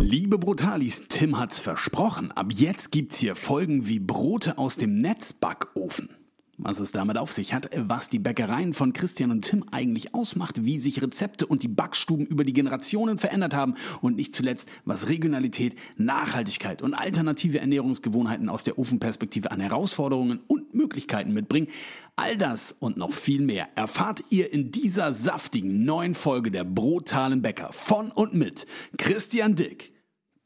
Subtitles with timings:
[0.00, 2.32] Liebe Brutalis, Tim hat's versprochen.
[2.32, 6.17] Ab jetzt gibt's hier Folgen wie Brote aus dem Netzbackofen.
[6.60, 10.64] Was es damit auf sich hat, was die Bäckereien von Christian und Tim eigentlich ausmacht,
[10.64, 15.08] wie sich Rezepte und die Backstuben über die Generationen verändert haben und nicht zuletzt, was
[15.08, 21.68] Regionalität, Nachhaltigkeit und alternative Ernährungsgewohnheiten aus der Ofenperspektive an Herausforderungen und Möglichkeiten mitbringen.
[22.16, 27.40] All das und noch viel mehr erfahrt ihr in dieser saftigen neuen Folge der Brutalen
[27.40, 28.66] Bäcker von und mit
[28.96, 29.92] Christian Dick,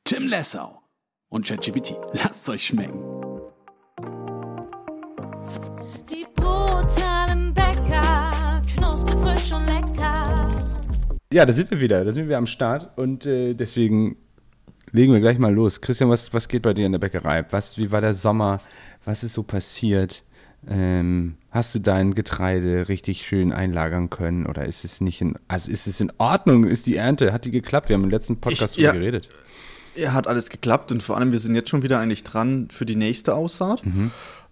[0.05, 0.83] Tim Lessau
[1.31, 1.95] und ChatGPT.
[2.13, 3.32] Lasst euch schmecken.
[9.51, 10.49] Und lecker.
[11.33, 12.05] Ja, da sind wir wieder.
[12.05, 14.17] Da sind wir am Start und äh, deswegen
[14.93, 15.81] legen wir gleich mal los.
[15.81, 17.45] Christian, was, was geht bei dir in der Bäckerei?
[17.51, 18.61] Was, wie war der Sommer?
[19.05, 20.23] Was ist so passiert?
[20.69, 25.73] Ähm, hast du dein Getreide richtig schön einlagern können oder ist es nicht in, also
[25.73, 26.65] ist es in Ordnung?
[26.65, 27.89] Ist die Ernte, hat die geklappt?
[27.89, 29.01] Wir haben im letzten Podcast Ich- drüber ja.
[29.01, 29.29] geredet.
[29.95, 32.87] Ja, hat alles geklappt und vor allem, wir sind jetzt schon wieder eigentlich dran für
[32.87, 33.83] die nächste Aussaat.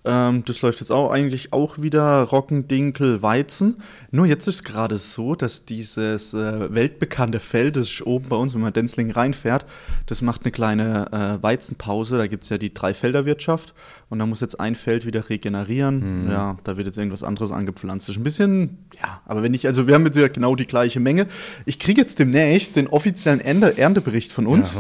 [0.05, 3.77] Ähm, das läuft jetzt auch eigentlich auch wieder Roggen, Dinkel, Weizen.
[4.11, 8.55] Nur jetzt ist gerade so, dass dieses äh, weltbekannte Feld, das ist oben bei uns,
[8.55, 9.67] wenn man Denzling reinfährt,
[10.07, 12.17] das macht eine kleine äh, Weizenpause.
[12.17, 13.75] Da gibt es ja die Dreifelderwirtschaft
[14.09, 16.29] und da muss jetzt ein Feld wieder regenerieren.
[16.31, 18.09] Ja, da wird jetzt irgendwas anderes angepflanzt.
[18.09, 20.67] Das ist ein bisschen, ja, aber wenn ich, also wir haben jetzt ja genau die
[20.67, 21.27] gleiche Menge.
[21.67, 24.75] Ich kriege jetzt demnächst den offiziellen Ernte Erntebericht von uns.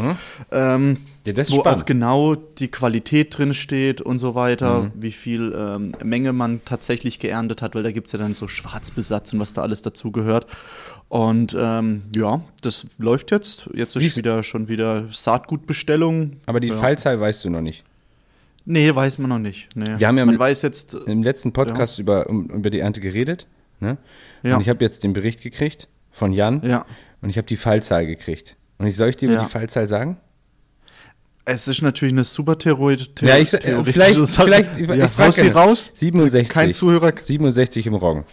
[0.50, 1.82] Ähm, Ja, das ist wo spannend.
[1.82, 4.92] auch genau die Qualität drin steht und so weiter, Mhm.
[4.94, 8.48] wie viel ähm, Menge man tatsächlich geerntet hat, weil da gibt es ja dann so
[8.48, 10.46] Schwarzbesatz und was da alles dazu gehört.
[11.08, 13.68] Und ähm, ja, das läuft jetzt.
[13.74, 16.36] Jetzt ist Wie's- wieder schon wieder Saatgutbestellung.
[16.46, 16.76] Aber die ja.
[16.76, 17.84] Fallzahl weißt du noch nicht.
[18.64, 19.68] Nee, weiß man noch nicht.
[19.74, 19.86] Nee.
[19.98, 20.94] Wir haben ja man weiß jetzt.
[20.94, 23.46] Im letzten Podcast über, um, über die Ernte geredet.
[23.80, 23.98] Ne?
[24.42, 24.54] Ja.
[24.56, 26.84] Und ich habe jetzt den Bericht gekriegt von Jan Ja.
[27.22, 28.56] und ich habe die Fallzahl gekriegt.
[28.78, 29.42] Und ich soll ich dir Ja.
[29.44, 30.18] die Fallzahl sagen?
[31.46, 32.96] Es ist natürlich eine super Theorie.
[33.22, 35.92] Ja, ich, äh, vielleicht, vielleicht, ich, ja, ich frage sie raus.
[35.94, 36.48] 67.
[36.48, 37.12] Kein Zuhörer.
[37.20, 38.24] 67 im Roggen.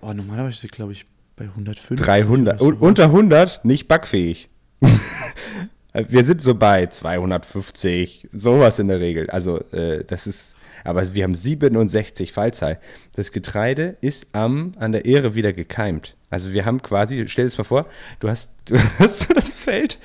[0.00, 1.04] Oh, normalerweise glaube ich,
[1.36, 1.98] bei 150.
[2.06, 2.60] 300.
[2.60, 2.86] oder Un so.
[2.86, 4.48] unter 100 nicht backfähig.
[5.92, 9.28] wir sind so bei 250, sowas in der Regel.
[9.30, 12.78] Also, äh, das ist, aber wir haben 67 Fallzahl.
[13.14, 16.16] Das Getreide ist am, an der Ehre wieder gekeimt.
[16.30, 17.86] Also, wir haben quasi, stell dir das mal vor,
[18.20, 19.98] du hast, du hast so das Feld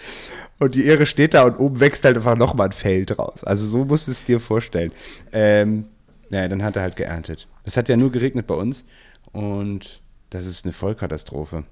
[0.59, 3.43] und die Ehre steht da und oben wächst halt einfach nochmal ein Feld raus.
[3.43, 4.91] Also, so musst du es dir vorstellen.
[5.31, 5.85] Ähm,
[6.29, 7.47] naja, dann hat er halt geerntet.
[7.63, 8.85] Es hat ja nur geregnet bei uns
[9.31, 11.63] und das ist eine Vollkatastrophe.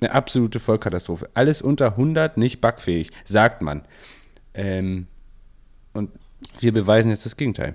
[0.00, 1.28] Eine absolute Vollkatastrophe.
[1.34, 3.82] Alles unter 100 nicht backfähig, sagt man.
[4.54, 5.08] Ähm,
[5.92, 6.10] und
[6.60, 7.74] wir beweisen jetzt das Gegenteil.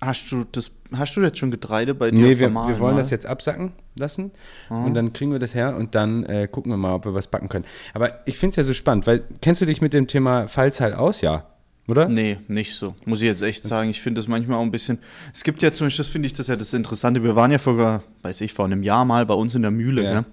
[0.00, 2.96] Hast du das, hast du jetzt schon Getreide bei dir Nee, wir, wir wollen mal?
[2.96, 4.30] das jetzt absacken lassen
[4.68, 7.26] und dann kriegen wir das her und dann äh, gucken wir mal, ob wir was
[7.26, 7.64] backen können.
[7.94, 10.94] Aber ich finde es ja so spannend, weil kennst du dich mit dem Thema Fallzahl
[10.94, 11.20] aus?
[11.20, 11.46] Ja,
[11.88, 12.08] oder?
[12.08, 12.94] Nee, nicht so.
[13.06, 13.90] Muss ich jetzt echt sagen.
[13.90, 14.98] Ich finde das manchmal auch ein bisschen.
[15.34, 17.24] Es gibt ja zum Beispiel, das finde ich das ja das Interessante.
[17.24, 20.04] Wir waren ja vor, weiß ich, vor einem Jahr mal bei uns in der Mühle,
[20.04, 20.14] Ja.
[20.20, 20.26] ne?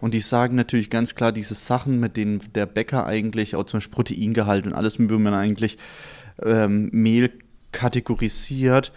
[0.00, 3.78] Und die sagen natürlich ganz klar, diese Sachen, mit denen der Bäcker eigentlich, auch zum
[3.78, 5.78] Beispiel Proteingehalt und alles, wie man eigentlich
[6.42, 7.30] ähm, Mehl
[7.72, 8.92] kategorisiert,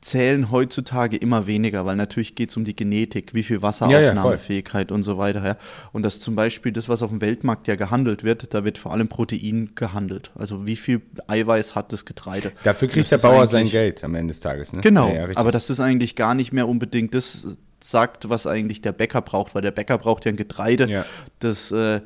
[0.00, 3.62] zählen heutzutage immer weniger, weil natürlich geht es um die Genetik, wie viel Ja, ja,
[3.62, 5.44] Wasseraufnahmefähigkeit und so weiter.
[5.44, 5.56] Ja.
[5.92, 8.92] Und das zum Beispiel das, was auf dem Weltmarkt ja gehandelt wird, da wird vor
[8.92, 10.32] allem Protein gehandelt.
[10.34, 12.50] Also wie viel Eiweiß hat das Getreide.
[12.64, 14.72] Dafür kriegt Das der Bauer sein Geld am Ende des Tages.
[14.72, 14.80] Ne?
[14.80, 18.82] Genau, Ja, ja, aber das ist eigentlich gar nicht mehr unbedingt das sagt, was eigentlich
[18.82, 21.04] der Bäcker braucht, weil der Bäcker braucht ja ein Getreide, Ja.
[21.38, 22.00] das äh,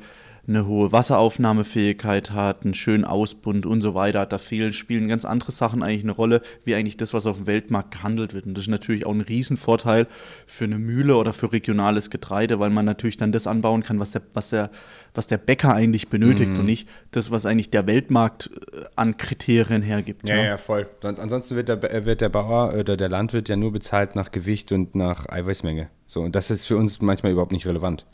[0.47, 4.25] eine hohe Wasseraufnahmefähigkeit hat, einen schönen Ausbund und so weiter.
[4.25, 7.47] Da fehlen, spielen ganz andere Sachen eigentlich eine Rolle, wie eigentlich das, was auf dem
[7.47, 8.45] Weltmarkt gehandelt wird.
[8.45, 10.07] Und das ist natürlich auch ein Riesenvorteil
[10.45, 14.11] für eine Mühle oder für regionales Getreide, weil man natürlich dann das anbauen kann, was
[14.11, 14.69] der, was der,
[15.13, 16.59] was der Bäcker eigentlich benötigt Mhm.
[16.59, 20.27] und nicht das, was eigentlich der Weltmarkt äh, an Kriterien hergibt.
[20.27, 20.45] Ja, ne?
[20.45, 20.87] ja, voll.
[21.01, 24.31] Sonst, ansonsten wird der, äh, wird der Bauer oder der Landwirt ja nur bezahlt nach
[24.31, 25.89] Gewicht und nach Eiweißmenge.
[26.07, 28.05] So, und das ist für uns manchmal überhaupt nicht relevant.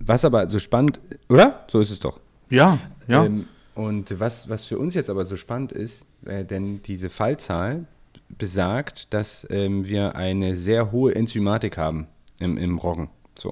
[0.00, 1.64] Was aber so spannend, oder?
[1.68, 2.20] So ist es doch.
[2.50, 2.78] ja.
[3.06, 3.24] ja.
[3.24, 7.84] Ähm, und was, was für uns jetzt aber so spannend ist, äh, denn diese Fallzahl
[8.28, 12.08] besagt, dass ähm, wir eine sehr hohe Enzymatik haben
[12.40, 13.08] im, im Roggen.
[13.36, 13.50] So.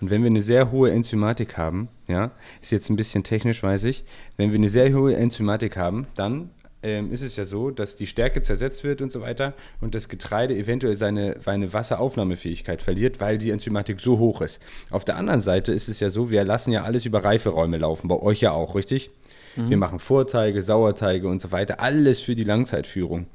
[0.00, 3.84] Und wenn wir eine sehr hohe Enzymatik haben, ja, ist jetzt ein bisschen technisch, weiß
[3.84, 4.04] ich,
[4.36, 6.50] wenn wir eine sehr hohe Enzymatik haben, dann
[6.84, 10.08] ähm, ist es ja so, dass die Stärke zersetzt wird und so weiter und das
[10.08, 14.60] Getreide eventuell seine, seine Wasseraufnahmefähigkeit verliert, weil die Enzymatik so hoch ist.
[14.90, 18.08] Auf der anderen Seite ist es ja so, wir lassen ja alles über Reiferäume laufen,
[18.08, 19.10] bei euch ja auch, richtig?
[19.68, 23.26] Wir machen Vorteige, Sauerteige und so weiter, alles für die Langzeitführung.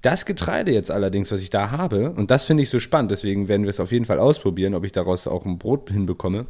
[0.00, 3.48] Das Getreide jetzt allerdings, was ich da habe, und das finde ich so spannend, deswegen
[3.48, 6.46] werden wir es auf jeden Fall ausprobieren, ob ich daraus auch ein Brot hinbekomme,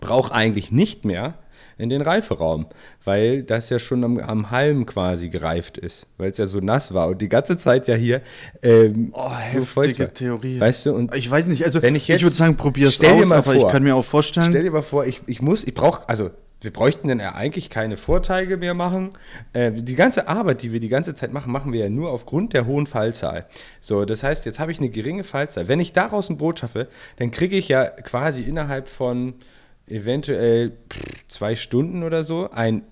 [0.00, 1.34] braucht eigentlich nicht mehr
[1.78, 2.66] in den Reiferaum,
[3.04, 6.92] weil das ja schon am, am Halm quasi gereift ist, weil es ja so nass
[6.92, 8.20] war und die ganze Zeit ja hier
[8.62, 10.06] ähm, Oh, so feucht war.
[10.06, 10.60] heftige Theorie.
[10.60, 13.22] Weißt du, und Ich weiß nicht, also Wenn ich jetzt- würde sagen, probier's Stell dir
[13.22, 13.70] aus, mal aber ich vor.
[13.70, 16.30] kann mir auch vorstellen, Stell dir mal vor, ich, ich muss, ich brauche, also
[16.62, 19.08] wir bräuchten dann ja eigentlich keine Vorteile mehr machen.
[19.54, 22.52] Äh, die ganze Arbeit, die wir die ganze Zeit machen, machen wir ja nur aufgrund
[22.52, 23.46] der hohen Fallzahl.
[23.80, 25.68] So, das heißt, jetzt habe ich eine geringe Fallzahl.
[25.68, 29.32] Wenn ich daraus ein Brot schaffe, dann kriege ich ja quasi innerhalb von
[29.90, 30.72] eventuell
[31.28, 32.82] zwei Stunden oder so ein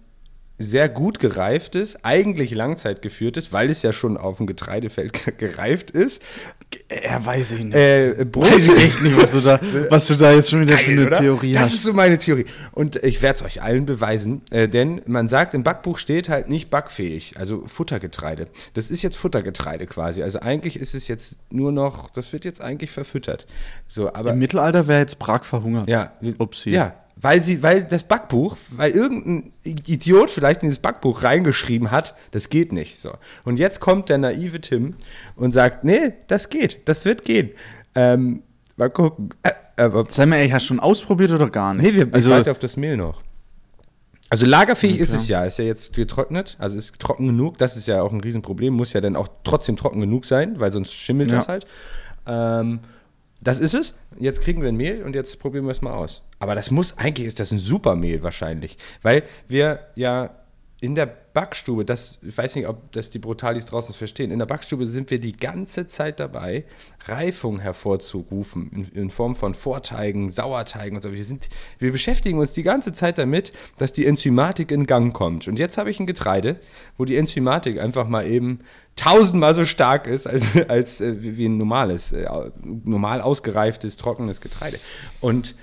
[0.61, 6.21] sehr gut gereiftes, eigentlich langzeitgeführtes, weil es ja schon auf dem Getreidefeld ge- gereift ist.
[6.89, 7.75] Er weiß ich nicht.
[7.75, 9.59] Äh, Brot weiß ich echt nicht, was du da,
[9.91, 11.19] was du da jetzt schon wieder für Geil, eine oder?
[11.19, 11.75] Theorie das hast.
[11.75, 12.45] ist so meine Theorie.
[12.73, 16.49] Und ich werde es euch allen beweisen, äh, denn man sagt, im Backbuch steht halt
[16.49, 18.49] nicht backfähig, also Futtergetreide.
[18.75, 20.23] Das ist jetzt Futtergetreide quasi.
[20.23, 23.47] Also eigentlich ist es jetzt nur noch, das wird jetzt eigentlich verfüttert.
[23.87, 25.89] So, aber Im Mittelalter wäre jetzt Prag verhungert.
[25.89, 26.71] ja, Upsi.
[26.71, 32.15] ja, weil sie, weil das Backbuch, weil irgendein Idiot vielleicht in dieses Backbuch reingeschrieben hat,
[32.31, 33.01] das geht nicht.
[33.01, 33.13] So.
[33.45, 34.95] Und jetzt kommt der naive Tim
[35.37, 37.51] und sagt, nee, das geht, das wird gehen.
[37.95, 38.43] Ähm,
[38.77, 39.31] mal gucken.
[39.43, 41.87] Äh, aber Sei mal ehrlich, hast du schon ausprobiert oder gar nicht?
[41.87, 43.23] Nee, wir also, weiter auf das Mehl noch.
[44.31, 47.79] Also lagerfähig Ja, ist es ja, ist ja jetzt getrocknet, also ist trocken genug, das
[47.79, 50.93] ist ja auch ein Riesenproblem, muss ja dann auch trotzdem trocken genug sein, weil sonst
[50.93, 51.39] schimmelt Ja.
[51.39, 51.67] das halt.
[52.27, 52.81] Ähm,
[53.41, 56.23] das ist es, jetzt kriegen wir ein Mehl und jetzt probieren wir es mal aus.
[56.39, 60.31] Aber das muss, eigentlich ist das ein super Mehl wahrscheinlich, weil wir ja
[60.81, 61.07] in der
[61.39, 65.09] Backstube, das, ich weiß nicht, ob das die Brutalis draußen verstehen, in der Backstube sind
[65.13, 66.65] wir die ganze Zeit dabei,
[67.05, 71.13] Reifung hervorzurufen, in, in Form von Vorteigen, Sauerteigen und so.
[71.13, 71.49] Wir, sind,
[71.79, 75.47] wir beschäftigen uns die ganze Zeit damit, dass die Enzymatik in Gang kommt.
[75.47, 76.57] Und jetzt habe ich ein Getreide,
[76.97, 78.59] wo die Enzymatik einfach mal eben
[78.97, 82.29] tausendmal so stark ist, als, als äh, wie ein normales, äh,
[82.65, 84.81] normal ausgereiftes, trockenes Getreide.
[85.21, 85.55] Und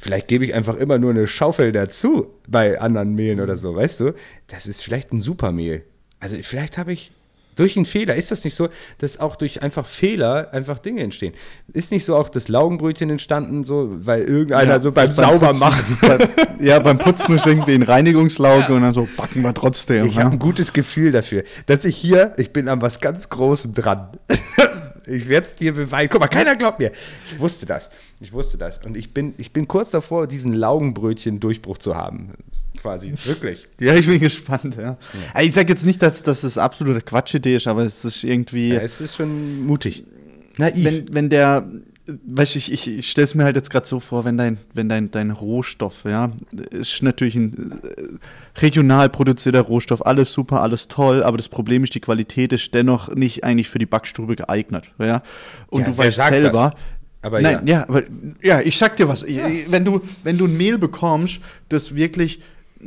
[0.00, 4.00] Vielleicht gebe ich einfach immer nur eine Schaufel dazu bei anderen Mehlen oder so, weißt
[4.00, 4.14] du?
[4.46, 5.84] Das ist vielleicht ein Supermehl.
[6.20, 7.12] Also vielleicht habe ich
[7.54, 11.34] durch einen Fehler, ist das nicht so, dass auch durch einfach Fehler einfach Dinge entstehen?
[11.74, 15.98] Ist nicht so auch das Laugenbrötchen entstanden, so, weil irgendeiner Ja, so beim beim Saubermachen.
[16.60, 20.06] Ja, beim Putzen ist irgendwie ein Reinigungslauge und dann so backen wir trotzdem.
[20.06, 20.24] Ich ja.
[20.24, 24.08] habe ein gutes Gefühl dafür, dass ich hier, ich bin an was ganz Großem dran.
[25.06, 26.08] ich werde es dir beweisen.
[26.10, 26.92] Guck mal, keiner glaubt mir.
[27.26, 27.90] Ich wusste das.
[28.20, 28.78] Ich wusste das.
[28.84, 32.32] Und ich bin, ich bin kurz davor, diesen Laugenbrötchen-Durchbruch zu haben.
[32.80, 33.14] Quasi.
[33.24, 33.68] Wirklich.
[33.80, 34.96] Ja, ich bin gespannt, ja.
[35.34, 38.70] Also Ich sage jetzt nicht, dass, dass das absolute Quatschidee ist, aber es ist irgendwie.
[38.74, 40.04] Ja, es ist schon mutig.
[40.58, 40.84] Naiv.
[40.84, 41.68] wenn, wenn der,
[42.26, 44.58] weißt du, ich, ich, ich stelle es mir halt jetzt gerade so vor, wenn dein,
[44.74, 46.32] wenn dein, dein Rohstoff, ja,
[46.70, 51.94] ist natürlich ein äh, regional produzierter Rohstoff, alles super, alles toll, aber das Problem ist,
[51.94, 55.22] die Qualität ist dennoch nicht eigentlich für die Backstube geeignet, ja.
[55.68, 56.72] Und Ja, du weißt selber.
[56.72, 56.80] das?
[57.22, 57.82] Aber Nein, ja.
[57.82, 58.02] aber
[58.42, 59.24] ja, ich sag dir was.
[59.24, 62.40] Wenn du, wenn du ein Mehl bekommst, das wirklich
[62.80, 62.84] äh,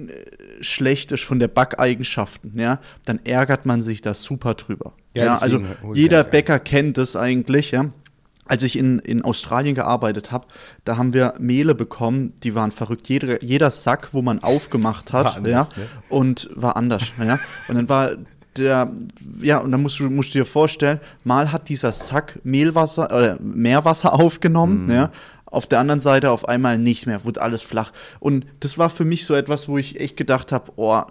[0.61, 4.93] schlecht ist von der Backeigenschaften, ja, dann ärgert man sich da super drüber.
[5.13, 5.61] Ja, Ja, also
[5.93, 7.91] jeder das Bäcker kennt das eigentlich, ja.
[8.45, 10.48] Als ich in, in Australien gearbeitet habe,
[10.84, 13.07] da haben wir Mehle bekommen, die waren verrückt.
[13.07, 15.88] Jeder, jeder Sack, wo man aufgemacht hat, War anders, ja, ne?
[16.10, 17.40] und war anders, ja.
[17.68, 18.12] Und dann war
[18.57, 18.92] der,
[19.42, 23.38] ja, und dann musst du, musst du dir vorstellen, mal hat dieser Sack Mehlwasser oder
[23.40, 25.12] Meerwasser aufgenommen, ja.
[25.45, 27.94] Auf der anderen Seite auf einmal nicht mehr, wurde alles flach.
[28.19, 31.04] Und das war für mich so etwas, wo ich echt gedacht habe, oh,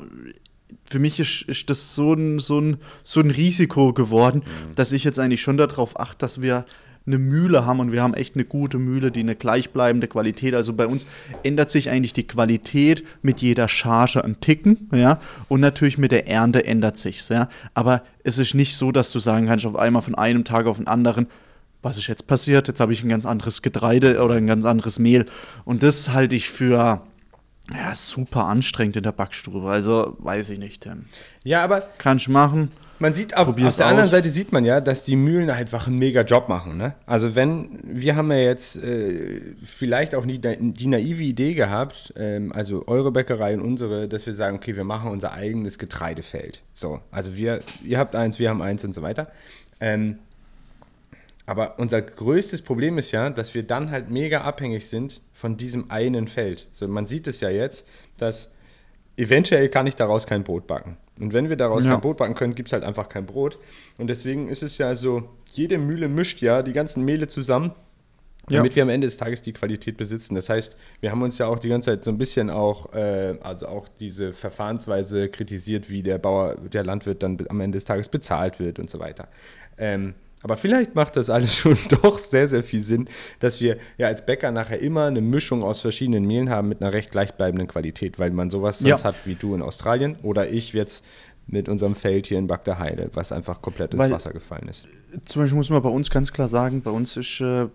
[0.85, 4.43] für mich ist, ist das so ein, so, ein, so ein Risiko geworden,
[4.75, 6.65] dass ich jetzt eigentlich schon darauf achte, dass wir
[7.07, 10.55] eine Mühle haben und wir haben echt eine gute Mühle, die eine gleichbleibende Qualität.
[10.55, 11.07] Also bei uns
[11.43, 15.19] ändert sich eigentlich die Qualität mit jeder Charge ein Ticken, ja,
[15.49, 17.49] und natürlich mit der Ernte ändert sich's, ja.
[17.75, 20.77] Aber es ist nicht so, dass du sagen kannst, auf einmal von einem Tag auf
[20.77, 21.27] den anderen,
[21.83, 22.69] was ist jetzt passiert?
[22.69, 25.27] Jetzt habe ich ein ganz anderes Getreide oder ein ganz anderes Mehl.
[25.65, 27.03] Und das halte ich für
[27.73, 29.69] ja, super anstrengend in der Backstube.
[29.69, 30.89] Also weiß ich nicht.
[31.45, 32.71] Ja, aber Kann ich machen.
[33.03, 34.13] Man sieht auch, Probier's auf der anderen aus.
[34.13, 36.79] Seite sieht man ja, dass die Mühlen einfach einen mega Job machen.
[36.79, 36.95] Ne?
[37.05, 42.15] Also wenn, wir haben ja jetzt äh, vielleicht auch nie die, die naive Idee gehabt,
[42.17, 46.63] ähm, also eure Bäckerei und unsere, dass wir sagen, okay, wir machen unser eigenes Getreidefeld.
[46.73, 49.29] So, also wir, ihr habt eins, wir haben eins und so weiter.
[49.81, 50.21] Ähm,
[51.45, 55.91] aber unser größtes Problem ist ja, dass wir dann halt mega abhängig sind von diesem
[55.91, 56.69] einen Feld.
[56.71, 58.53] So, man sieht es ja jetzt, dass
[59.17, 60.97] eventuell kann ich daraus kein Brot backen.
[61.23, 61.93] Und wenn wir daraus Ja.
[61.93, 63.59] kein Brot backen können, gibt es halt einfach kein Brot.
[63.97, 67.73] Und deswegen ist es ja so, jede Mühle mischt ja die ganzen Mehle zusammen
[68.51, 68.57] Ja.
[68.59, 70.35] damit wir am Ende des Tages die Qualität besitzen.
[70.35, 73.37] Das heißt, wir haben uns ja auch die ganze Zeit so ein bisschen auch, äh,
[73.41, 78.09] also auch diese Verfahrensweise kritisiert, wie der Bauer, der Landwirt dann am Ende des Tages
[78.09, 79.29] bezahlt wird und so weiter.
[79.79, 83.09] Ähm, aber vielleicht macht das alles schon doch sehr, sehr viel Sinn,
[83.41, 86.93] dass wir ja als Bäcker nachher immer eine Mischung aus verschiedenen Mehlen haben mit einer
[86.93, 89.03] recht gleichbleibenden Qualität, weil man sowas Ja.
[89.05, 91.05] hat wie du in Australien oder ich jetzt
[91.49, 94.87] mit unserem Feld hier in Bagdaheide, was einfach komplett ins Weil- Wasser gefallen ist.
[95.25, 97.67] Zum Beispiel muss man bei uns ganz klar sagen, bei uns ist äh,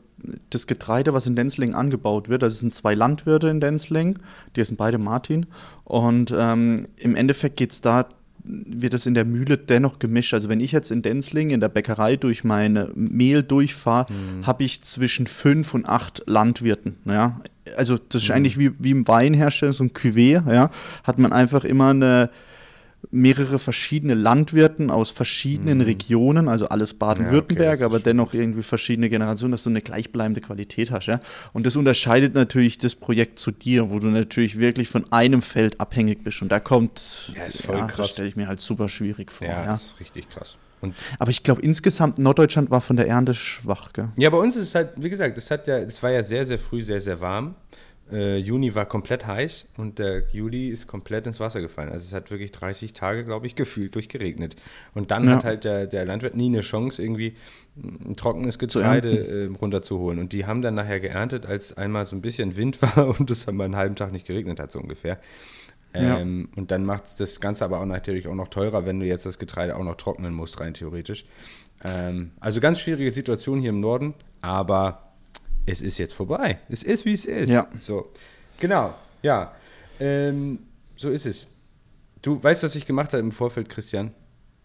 [0.50, 4.20] das Getreide, was in Denzling angebaut wird, das sind zwei Landwirte in Denzling,
[4.56, 5.46] die sind beide Martin.
[5.84, 8.08] Und ähm, im Endeffekt geht es da,
[8.48, 10.34] wird es in der Mühle dennoch gemischt.
[10.34, 14.08] Also wenn ich jetzt in Denzling in der Bäckerei durch meine Mehl durchfahre,
[14.44, 16.98] habe ich zwischen fünf und acht Landwirten.
[17.06, 17.42] Ja?
[17.76, 20.70] Also das ist eigentlich wie, wie im Weinhersteller, so ein Cuvée, ja?
[21.04, 22.30] hat man einfach immer eine
[23.12, 27.64] mehrere verschiedene Landwirten aus verschiedenen Regionen, also alles Baden-Württemberg, Mhm.
[27.64, 31.06] Ja, okay, das aber dennoch irgendwie verschiedene Generationen, dass du eine gleichbleibende Qualität hast.
[31.06, 31.20] Ja?
[31.54, 35.80] Und das unterscheidet natürlich das Projekt zu dir, wo du natürlich wirklich von einem Feld
[35.80, 36.42] abhängig bist.
[36.42, 38.10] Und da kommt, Ja, ist voll das krass.
[38.12, 39.48] stelle ich mir halt super schwierig vor.
[39.48, 40.58] Ja, Ja, das ist richtig krass.
[40.80, 43.94] Und Aber ich glaube, insgesamt Norddeutschland war von der Ernte schwach.
[43.94, 44.10] Gell?
[44.16, 46.46] Ja, bei uns ist es halt, wie gesagt, es hat ja, es war ja sehr,
[46.46, 47.56] sehr früh sehr, sehr warm.
[48.12, 51.90] Äh, Juni war komplett heiß und der Juli ist komplett ins Wasser gefallen.
[51.90, 54.56] Also es hat wirklich 30 Tage, glaube ich, gefühlt durchgeregnet.
[54.94, 55.36] Und dann Ja.
[55.36, 57.36] hat halt der, der Landwirt nie eine Chance, irgendwie
[57.76, 59.10] ein trockenes Getreide
[59.46, 60.20] äh, runterzuholen.
[60.20, 63.46] Und die haben dann nachher geerntet, als einmal so ein bisschen Wind war und es
[63.46, 65.20] dann mal einen halben Tag nicht geregnet hat, so ungefähr.
[65.96, 66.20] Ja.
[66.20, 69.06] Ähm, Und dann macht es das Ganze aber auch natürlich auch noch teurer, wenn du
[69.06, 71.26] jetzt das Getreide auch noch trocknen musst, rein theoretisch.
[71.84, 75.07] Ähm, also ganz schwierige Situation hier im Norden, aber
[75.68, 76.60] es ist jetzt vorbei.
[76.70, 77.50] Es ist, wie es ist.
[77.50, 77.68] Ja.
[77.80, 78.12] So,
[78.60, 79.54] genau, ja.
[80.00, 80.60] Ähm,
[80.96, 81.48] so ist es.
[82.22, 84.12] Du weißt, was ich gemacht habe im Vorfeld, Christian?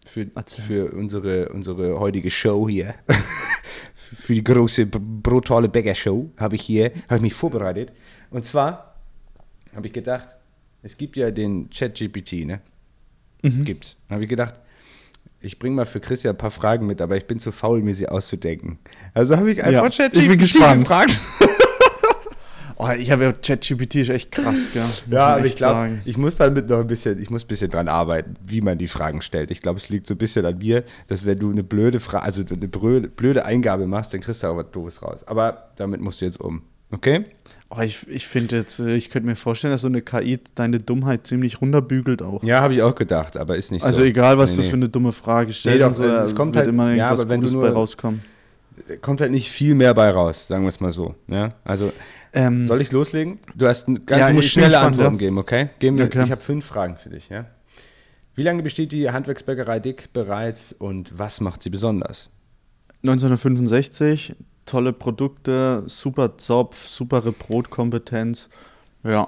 [0.05, 0.63] Für, Erzähl.
[0.65, 2.95] für unsere, unsere heutige Show hier.
[3.95, 7.91] für die große, br- brutale Bäcker-Show habe ich hier, habe ich mich vorbereitet.
[8.31, 8.95] Und zwar
[9.75, 10.29] habe ich gedacht,
[10.81, 12.61] es gibt ja den Chat-GPT, ne?
[13.41, 13.95] Gibt's.
[14.07, 14.55] Dann habe ich gedacht,
[15.43, 17.93] ich bringe mal für Christian ein paar Fragen mit, aber ich bin zu faul, mir
[17.93, 18.79] sie auszudenken.
[19.13, 21.19] Also habe ich einfach Ja, ChatGPT gefragt.
[22.75, 24.81] Oh, ich habe ja ChatGPT ist echt krass, gell?
[24.81, 27.69] Muss Ja, aber ich glaube, ich muss damit noch ein bisschen, ich muss ein bisschen
[27.69, 29.51] dran arbeiten, wie man die Fragen stellt.
[29.51, 32.25] Ich glaube, es liegt so ein bisschen an mir, dass wenn du eine blöde Frage,
[32.25, 35.23] also eine blöde, blöde Eingabe machst, dann kriegst du auch was Doofes raus.
[35.25, 36.63] Aber damit musst du jetzt um.
[36.91, 37.23] Okay?
[37.75, 40.79] Oh, ich ich finde jetzt, äh, ich könnte mir vorstellen, dass so eine KI deine
[40.79, 42.43] Dummheit ziemlich runterbügelt auch.
[42.43, 44.03] Ja, habe ich auch gedacht, aber ist nicht Also so.
[44.03, 44.69] egal, was Nee, du nee.
[44.69, 47.05] für eine dumme Frage stellst, doch, und so, also es kommt wird halt- immer ja,
[47.07, 48.21] irgendwas du Gutes nur- bei rauskommen.
[48.87, 51.15] Da kommt halt nicht viel mehr bei raus, sagen wir es mal so.
[51.27, 51.49] Ja?
[51.63, 51.91] Also,
[52.33, 53.39] Ähm, soll ich loslegen?
[53.55, 55.19] Du, hast ganz, Ja, du musst schnelle gespannt, Antworten ja.
[55.19, 55.69] geben, okay?
[55.79, 56.23] Geben wir, Okay.
[56.25, 57.29] Ich habe fünf Fragen für dich.
[57.29, 57.45] Ja?
[58.35, 62.29] Wie lange besteht die Handwerksbäckerei Dick bereits und was macht sie besonders?
[63.03, 68.49] 1965, tolle Produkte, super Zopf, supere Brotkompetenz.
[69.03, 69.27] Ja,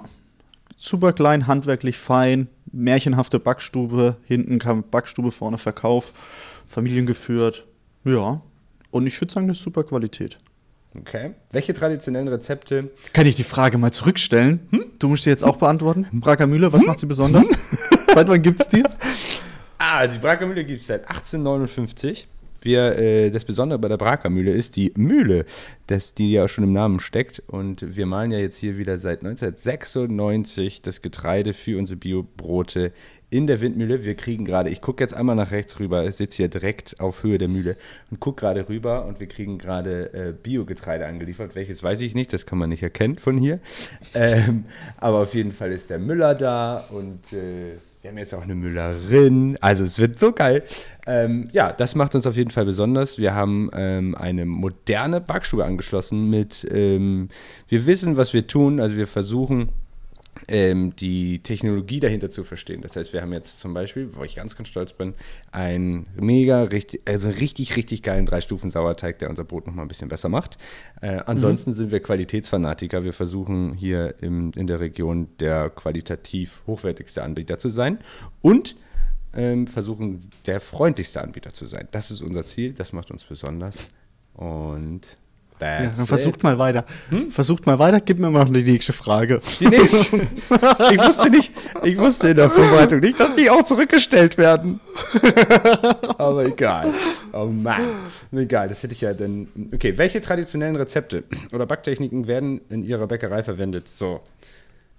[0.76, 6.12] super klein, handwerklich fein, märchenhafte Backstube, hinten kam Backstube, vorne Verkauf,
[6.66, 7.66] familiengeführt.
[8.04, 8.40] Ja,
[8.90, 10.38] und ich würde sagen, das ist super Qualität.
[10.98, 11.34] Okay.
[11.50, 14.60] Welche traditionellen Rezepte Kann ich die Frage mal zurückstellen?
[14.98, 16.06] Du musst sie jetzt auch beantworten.
[16.12, 17.46] Braker Mühle, was macht sie besonders?
[18.14, 18.82] Seit wann gibt's die?
[19.78, 22.26] Ah, die Brakermühle gibt es seit 1859.
[22.66, 25.44] Wir, äh, das Besondere bei der Brakermühle ist die Mühle,
[25.86, 27.40] das, die ja schon im Namen steckt.
[27.46, 32.90] Und wir malen ja jetzt hier wieder seit 1996 das Getreide für unsere Biobrote
[33.30, 34.04] in der Windmühle.
[34.04, 37.22] Wir kriegen gerade, ich gucke jetzt einmal nach rechts rüber, ich sitze hier direkt auf
[37.22, 37.76] Höhe der Mühle
[38.10, 41.54] und gucke gerade rüber und wir kriegen gerade äh, Biogetreide angeliefert.
[41.54, 43.60] Welches weiß ich nicht, das kann man nicht erkennen von hier.
[44.12, 44.64] Ähm,
[44.96, 48.54] aber auf jeden Fall ist der Müller da und äh, wir haben jetzt auch eine
[48.54, 49.56] Müllerin.
[49.60, 50.62] Also es wird so geil.
[51.08, 53.18] Ähm, ja, das macht uns auf jeden Fall besonders.
[53.18, 57.30] Wir haben ähm, eine moderne Backstube angeschlossen mit, ähm,
[57.66, 58.78] wir wissen, was wir tun.
[58.78, 59.72] Also wir versuchen
[60.48, 62.82] ähm, die Technologie dahinter zu verstehen.
[62.82, 65.14] Das heißt, wir haben jetzt zum Beispiel, wo ich ganz, ganz stolz bin,
[65.50, 70.28] einen mega, richtig, also richtig, richtig geilen Drei-Stufen-Sauerteig, der unser Brot nochmal ein bisschen besser
[70.28, 70.58] macht.
[71.00, 73.04] Äh, ansonsten sind wir Qualitätsfanatiker.
[73.04, 77.98] Wir versuchen hier im, in der Region der qualitativ hochwertigste Anbieter zu sein
[78.42, 78.76] und
[79.34, 81.88] ähm, versuchen, der freundlichste Anbieter zu sein.
[81.90, 83.88] Das ist unser Ziel, das macht uns besonders.
[84.34, 85.18] Und
[85.60, 86.42] Ja, dann versucht it.
[86.42, 86.84] mal weiter.
[87.30, 89.40] Versucht mal weiter, gib mir mal noch die nächste Frage.
[89.60, 90.20] Die nächste.
[90.90, 91.50] Ich wusste nicht,
[91.82, 94.78] ich wusste in der Vorbereitung nicht, dass die auch zurückgestellt werden.
[96.18, 96.92] Aber egal.
[97.32, 97.82] Oh Mann.
[98.32, 99.48] Egal, das hätte ich ja dann.
[99.72, 103.88] Okay, welche traditionellen Rezepte oder Backtechniken werden in Ihrer Bäckerei verwendet?
[103.88, 104.20] So.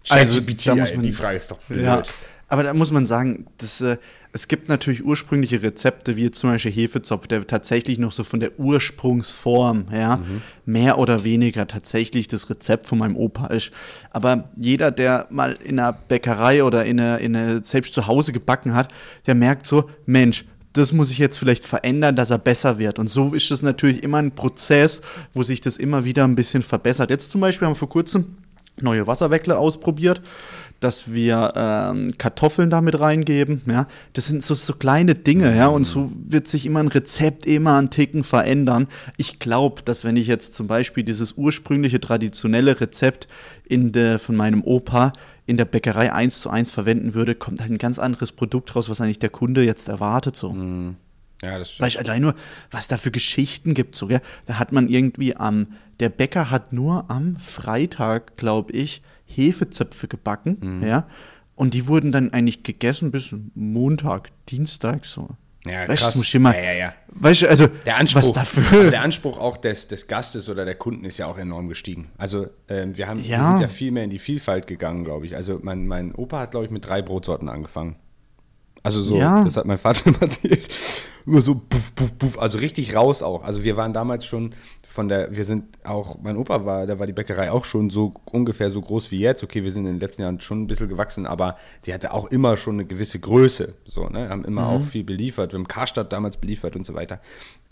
[0.10, 1.84] Also, man- die Frage ist doch blöd.
[1.84, 2.04] Ja,
[2.48, 3.98] aber da muss man sagen, das, äh,
[4.38, 8.40] Es gibt natürlich ursprüngliche Rezepte, wie jetzt zum Beispiel Hefezopf, der tatsächlich noch so von
[8.40, 10.22] der Ursprungsform, ja,
[10.64, 13.72] mehr oder weniger tatsächlich das Rezept von meinem Opa ist.
[14.12, 18.32] Aber jeder, der mal in einer Bäckerei oder in einer, in einer selbst zu Hause
[18.32, 18.94] gebacken hat,
[19.26, 23.00] der merkt so, Mensch, das muss ich jetzt vielleicht verändern, dass er besser wird.
[23.00, 25.02] Und so ist es natürlich immer ein Prozess,
[25.34, 27.10] wo sich das immer wieder ein bisschen verbessert.
[27.10, 28.36] Jetzt zum Beispiel haben wir vor kurzem
[28.82, 30.22] neue Wasserweckler ausprobiert,
[30.80, 33.62] dass wir ähm, Kartoffeln damit reingeben.
[33.68, 37.46] Ja, das sind so, so kleine Dinge, ja, und so wird sich immer ein Rezept
[37.46, 38.88] immer einen Ticken verändern.
[39.18, 43.28] Ich glaube, dass wenn ich jetzt zum Beispiel dieses ursprüngliche traditionelle Rezept
[43.66, 45.14] in der, von meinem Opa
[45.46, 48.90] in der Bäckerei eins zu eins verwenden würde, kommt halt ein ganz anderes Produkt raus,
[48.90, 50.36] was eigentlich der Kunde jetzt erwartet.
[50.36, 50.50] So.
[51.44, 52.34] Ja, das Weil ich allein nur,
[52.72, 54.22] was da für Geschichten gibt, so, gell?
[54.46, 55.68] Da hat man irgendwie am,
[56.00, 60.88] der Bäcker hat nur am Freitag, glaube ich, Hefezöpfe gebacken, Mhm.
[60.88, 61.08] ja.
[61.56, 65.30] Und die wurden dann eigentlich gegessen bis Montag, Dienstag, so.
[65.66, 66.16] Ja, krass.
[66.16, 66.94] muss ich immer, Ja, ja, ja.
[67.10, 70.76] weißt du, also, Der Anspruch, was dafür, der Anspruch auch des, des Gastes oder der
[70.76, 72.10] Kunden ist ja auch enorm gestiegen.
[72.18, 73.52] Also ähm, wir, haben, wir Ja.
[73.52, 75.36] sind ja viel mehr in die Vielfalt gegangen, glaube ich.
[75.36, 77.96] Also mein, mein Opa hat, glaube ich, mit drei Brotsorten angefangen.
[78.88, 79.44] Also so, Ja.
[79.44, 80.68] das hat mein Vater immer erzählt.
[81.26, 83.44] Immer so puff, puff, puff, also richtig raus auch.
[83.44, 84.52] Also wir waren damals schon
[84.88, 88.14] von der, wir sind auch, mein Opa war, da war die Bäckerei auch schon so
[88.32, 89.44] ungefähr so groß wie jetzt.
[89.44, 92.28] Okay, wir sind in den letzten Jahren schon ein bisschen gewachsen, aber die hatte auch
[92.28, 93.74] immer schon eine gewisse Größe.
[93.86, 94.30] So, ne?
[94.30, 95.52] Haben immer auch viel beliefert.
[95.52, 97.20] Wir haben Karstadt damals beliefert und so weiter.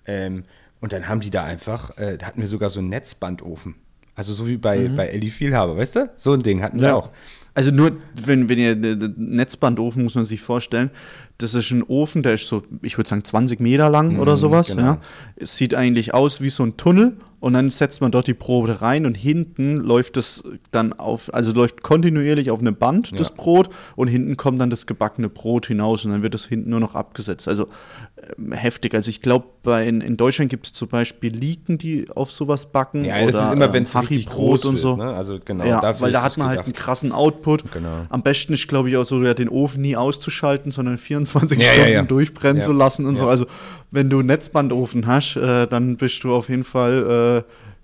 [0.05, 0.43] Ähm,
[0.81, 3.75] und dann haben die da einfach, äh, da hatten wir sogar so einen Netzbandofen.
[4.15, 6.10] Also so wie bei, bei Ellie Vielhaber, weißt du?
[6.15, 6.95] So ein Ding hatten wir Ja.
[6.95, 7.10] auch.
[7.56, 7.94] Also nur,
[8.26, 10.92] wenn, wenn ihr den Netzbandofen muss man sich vorstellen,
[11.38, 14.68] das ist ein Ofen, der ist so, ich würde sagen, 20 Meter lang oder sowas.
[14.68, 14.82] genau.
[14.82, 15.02] Ja.
[15.38, 18.82] Es sieht eigentlich aus wie so ein Tunnel und dann setzt man dort die Brote
[18.82, 23.34] rein und hinten läuft es dann auf, also läuft kontinuierlich auf einem Band das Ja.
[23.38, 26.80] Brot und hinten kommt dann das gebackene Brot hinaus und dann wird das hinten nur
[26.80, 27.48] noch abgesetzt.
[27.48, 27.68] Also
[28.38, 28.94] ähm, heftig.
[28.96, 29.46] Also ich glaube,
[29.86, 33.04] in, in Deutschland gibt es zum Beispiel Liken, die auf sowas backen.
[33.06, 34.96] Ja, oder, das ist immer, ähm, wenn es richtig Hachibrot groß und wird, so.
[34.96, 35.13] Ne?
[35.13, 36.65] Also genau, Ja, weil da hat man halt gedacht.
[36.68, 37.72] einen krassen Output.
[37.72, 38.06] Genau.
[38.10, 41.65] Am besten ist, glaube ich, auch so, ja, den Ofen nie auszuschalten, sondern 24 Ja,
[41.74, 43.27] Stunden durchbrennen zu lassen und so.
[43.27, 43.46] Also,
[43.92, 47.25] wenn du einen Netzbandofen hast, äh, dann bist du auf jeden Fall äh,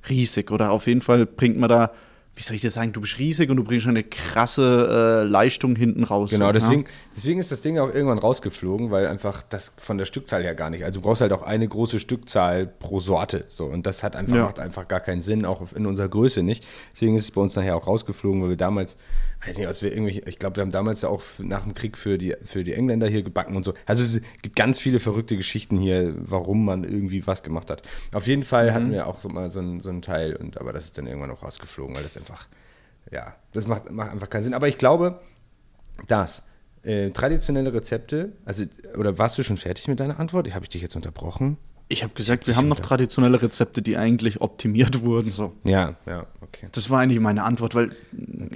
[0.09, 0.51] riesig.
[0.51, 1.91] Oder auf jeden Fall bringt man da,
[2.35, 5.75] wie soll ich das sagen, du bist riesig und du bringst eine krasse äh, Leistung
[5.75, 6.29] hinten raus.
[6.29, 6.89] Genau, deswegen, Ja?
[7.15, 10.69] Deswegen ist das Ding auch irgendwann rausgeflogen, weil einfach das von der Stückzahl her gar
[10.69, 10.83] nicht.
[10.85, 13.45] Also du brauchst halt auch eine große Stückzahl pro Sorte.
[13.47, 14.43] So, und das hat einfach, Ja.
[14.45, 16.65] macht einfach gar keinen Sinn, auch in unserer Größe nicht.
[16.93, 18.97] Deswegen ist es bei uns nachher auch rausgeflogen, weil wir damals,
[19.45, 21.97] weiß nicht, was wir irgendwie, ich glaube, wir haben damals ja auch nach dem Krieg
[21.97, 23.73] für die, für die Engländer hier gebacken und so.
[23.85, 27.81] Also es gibt ganz viele verrückte Geschichten hier, warum man irgendwie was gemacht hat.
[28.13, 30.73] Auf jeden Fall hatten wir auch so mal so einen, so einen Teil, und aber
[30.73, 32.47] das ist dann irgendwann auch rausgeflogen, weil das einfach,
[33.11, 34.53] ja, das macht, macht einfach keinen Sinn.
[34.53, 35.19] Aber ich glaube,
[36.07, 36.43] dass
[36.83, 38.63] äh, traditionelle Rezepte, also,
[38.97, 40.47] oder warst du schon fertig mit deiner Antwort?
[40.47, 41.57] Ich habe ich dich jetzt unterbrochen.
[41.89, 45.29] Ich habe gesagt, wir haben noch traditionelle Rezepte, die eigentlich optimiert wurden.
[45.29, 45.53] So.
[45.65, 46.67] Ja, ja, okay.
[46.71, 47.89] Das war eigentlich meine Antwort, weil,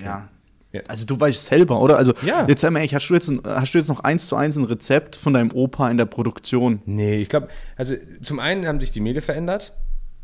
[0.01, 0.29] ja.
[0.71, 0.81] Ja.
[0.89, 1.97] Also du weißt selber, oder?
[1.97, 2.45] Also Ja.
[2.47, 4.65] jetzt sag mal, ehrlich, hast du jetzt, hast du jetzt noch eins zu eins ein
[4.65, 6.81] Rezept von deinem Opa in der Produktion?
[6.85, 9.73] Nee, ich glaube, also zum einen haben sich die Mehle verändert.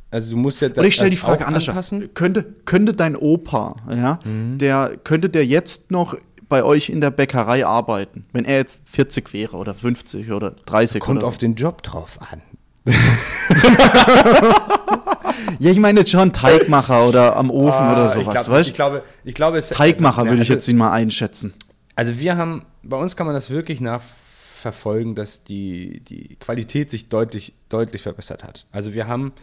[0.09, 1.69] Also du musst ja Oder ich stelle die das Frage anders.
[1.69, 2.13] anpassen.
[2.13, 4.57] Könnte, könnte dein Opa, ja, Mhm.
[4.57, 6.17] der, könnte der jetzt noch
[6.51, 10.99] bei euch in der Bäckerei arbeiten, wenn er jetzt 40 wäre oder 50 oder 30
[11.01, 12.41] Kommt oder auf den Job drauf an.
[15.59, 18.69] Ja, ich meine jetzt schon Teigmacher oder am Ofen oder Ah, sowas, ich, glaub, weißt
[18.69, 21.53] ich glaube, ich glaube, es Teigmacher würde ich also- jetzt ihn mal einschätzen.
[21.95, 27.09] Also wir haben, bei uns kann man das wirklich nachverfolgen, dass die, die Qualität sich
[27.09, 28.65] deutlich, deutlich verbessert hat.
[28.71, 29.33] Also wir haben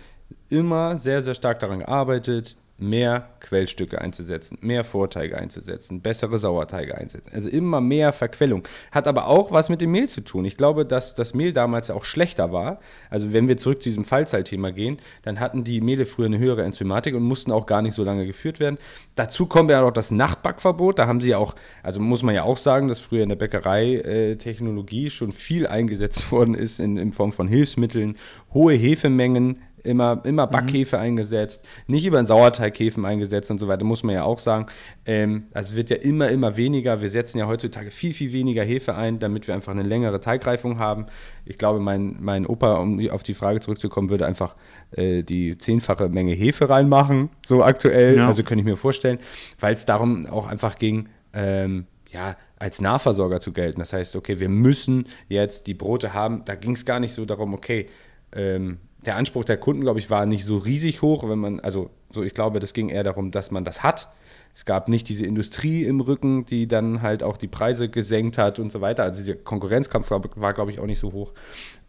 [0.49, 7.33] immer sehr, sehr stark daran gearbeitet, mehr Quellstücke einzusetzen, mehr Vorteige einzusetzen, bessere Sauerteige einzusetzen.
[7.35, 8.63] Also immer mehr Verquellung.
[8.93, 10.45] Hat aber auch was mit dem Mehl zu tun.
[10.45, 12.79] Ich glaube, dass das Mehl damals auch schlechter war.
[13.11, 16.63] Also wenn wir zurück zu diesem Fallzahlthema gehen, dann hatten die Mehle früher eine höhere
[16.63, 18.79] Enzymatik und mussten auch gar nicht so lange geführt werden.
[19.17, 21.01] Dazu kommt ja noch das Nachtbackverbot.
[21.01, 23.37] Da haben sie ja auch, also muss man ja auch sagen, dass früher in der
[23.37, 28.17] Bäckerei äh, schon viel eingesetzt worden ist in, in Form von Hilfsmitteln,
[28.55, 34.03] hohe Hefemengen, immer, immer Backhefe eingesetzt, nicht über den Sauerteighefen eingesetzt und so weiter, muss
[34.03, 34.67] man ja auch sagen.
[35.07, 37.01] Ähm, also es wird ja immer, immer weniger.
[37.01, 40.79] Wir setzen ja heutzutage viel, viel weniger Hefe ein, damit wir einfach eine längere Teigreifung
[40.79, 41.07] haben.
[41.45, 44.55] Ich glaube, mein, mein Opa, um auf die Frage zurückzukommen, würde einfach
[44.93, 48.19] äh, die zehnfache Menge Hefe reinmachen, so aktuell.
[48.19, 48.29] Ja.
[48.29, 49.19] Also könnte ich mir vorstellen,
[49.59, 53.81] weil es darum auch einfach ging, ähm, ja, als Nahversorger zu gelten.
[53.81, 56.45] Das heißt, okay, wir müssen jetzt die Brote haben.
[56.45, 57.87] Da ging es gar nicht so darum, okay,
[58.33, 61.91] ähm, der Anspruch der Kunden, glaube ich, war nicht so riesig hoch, wenn man, also
[62.11, 64.09] so, ich glaube, das ging eher darum, dass man das hat.
[64.55, 68.59] Es gab nicht diese Industrie im Rücken, die dann halt auch die Preise gesenkt hat
[68.59, 69.05] und so weiter.
[69.05, 71.33] Also dieser Konkurrenzkampf war, war glaube ich, auch nicht so hoch.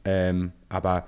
[0.06, 1.08] Ähm, aber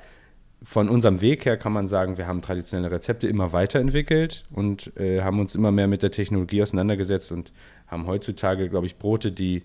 [0.64, 5.22] von unserem Weg her kann man sagen, wir haben traditionelle Rezepte immer weiterentwickelt und äh,
[5.22, 7.52] haben uns immer mehr mit der Technologie auseinandergesetzt und
[7.88, 9.64] haben heutzutage, glaube ich, Brote, die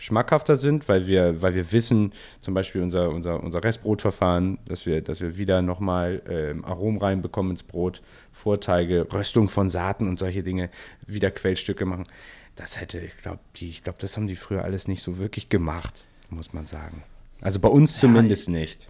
[0.00, 5.02] schmackhafter sind, weil wir, weil wir wissen, zum Beispiel unser, unser, unser Restbrotverfahren, dass wir,
[5.02, 8.00] dass wir wieder nochmal ähm, Aromen reinbekommen ins Brot,
[8.32, 10.70] Vorteige, Röstung von Saaten und solche Dinge,
[11.06, 12.06] wieder Quellstücke machen.
[12.56, 16.06] Das hätte, ich glaube, ich glaube, das haben die früher alles nicht so wirklich gemacht,
[16.30, 17.02] muss man sagen.
[17.42, 18.86] Also bei uns zumindest nicht.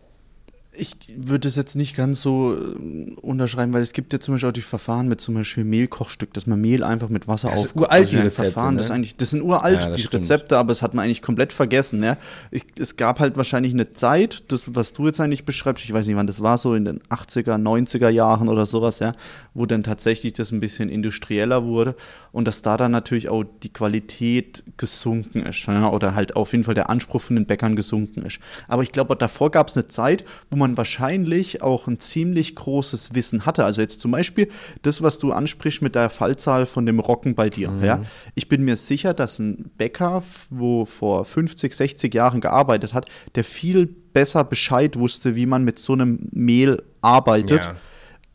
[0.73, 4.49] Ich würde es jetzt nicht ganz so äh, unterschreiben, weil es gibt ja zum Beispiel
[4.51, 7.67] auch die Verfahren mit zum Beispiel Mehlkochstück, dass man Mehl einfach mit Wasser Das ist
[7.71, 7.87] aufkocht.
[7.87, 8.87] uralt, Das die Rezepte, Verfahren, das, ne?
[8.87, 10.23] ist eigentlich, das sind uralt, Ja, das die stimmt.
[10.23, 12.03] Rezepte, aber es hat man eigentlich komplett vergessen.
[12.05, 12.17] Ja?
[12.53, 16.07] Ich, es gab halt wahrscheinlich eine Zeit, das, was du jetzt eigentlich beschreibst, ich weiß
[16.07, 19.13] nicht wann das war, so in den 80er, 90er Jahren oder sowas, ja,
[19.55, 21.97] wo dann tatsächlich das ein bisschen industrieller wurde
[22.31, 25.91] und dass da dann natürlich auch die Qualität gesunken ist ja?
[25.91, 28.39] oder halt auf jeden Fall der Anspruch von den Bäckern gesunken ist.
[28.69, 33.15] Aber ich glaube, davor gab es eine Zeit, wo man wahrscheinlich auch ein ziemlich großes
[33.15, 33.65] Wissen hatte.
[33.65, 34.49] Also jetzt zum Beispiel
[34.83, 37.73] das, was du ansprichst mit der Fallzahl von dem Rocken bei dir.
[37.83, 38.03] Ja?
[38.35, 43.45] Ich bin mir sicher, dass ein Bäcker, wo vor 50, 60 Jahren gearbeitet hat, der
[43.45, 47.65] viel besser Bescheid wusste, wie man mit so einem Mehl arbeitet.
[47.65, 47.77] Ja.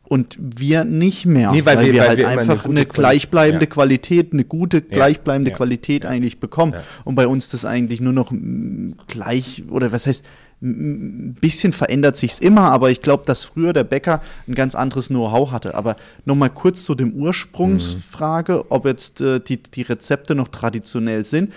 [0.08, 2.82] Und wir nicht mehr, Nee, weil weil, wir- wir, weil halt wir eine einfach eine,
[2.84, 3.70] Quali- gleichbleibende Ja.
[3.70, 5.56] Qualität, eine gute gleichbleibende ja.
[5.56, 6.74] Qualität eigentlich bekommen.
[6.74, 6.82] Ja.
[7.04, 10.24] Und bei uns das eigentlich nur noch mm, gleich, oder was heißt,
[10.62, 15.08] ein bisschen verändert sich's immer, aber ich glaube, dass früher der Bäcker ein ganz anderes
[15.08, 15.74] Know-how hatte.
[15.74, 21.52] Aber nochmal kurz zu dem Ursprungsfrage, ob jetzt äh, die, die Rezepte noch traditionell sind.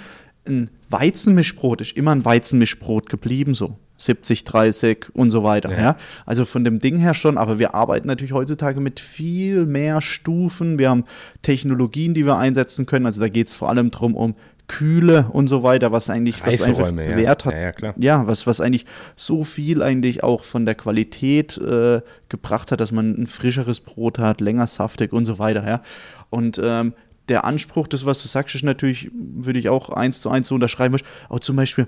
[0.48, 5.72] Ein Weizenmischbrot ist immer ein Weizenmischbrot geblieben, so 70, 30 und so weiter.
[5.78, 5.98] Ja.
[6.26, 10.80] Also von dem Ding her schon, aber wir arbeiten natürlich heutzutage mit viel mehr Stufen.
[10.80, 11.06] Wir haben
[11.42, 13.06] Technologien, die wir einsetzen können.
[13.06, 14.36] Also da geht es vor allem drum um
[14.70, 16.96] Kühle und so weiter, was eigentlich was einfach ja.
[16.96, 17.54] Wert hat.
[17.54, 17.94] Ja, ja, klar.
[17.98, 22.92] Ja, was, was eigentlich so viel eigentlich auch von der Qualität äh, gebracht hat, dass
[22.94, 25.68] man ein frischeres Brot hat, länger saftig und so weiter.
[25.68, 25.82] Ja.
[26.30, 26.94] Und ähm,
[27.28, 30.56] der Anspruch, das, was du sagst, ist natürlich, würde ich auch eins zu eins so
[30.56, 30.96] unterschreiben.
[31.30, 31.88] Auch zum Beispiel,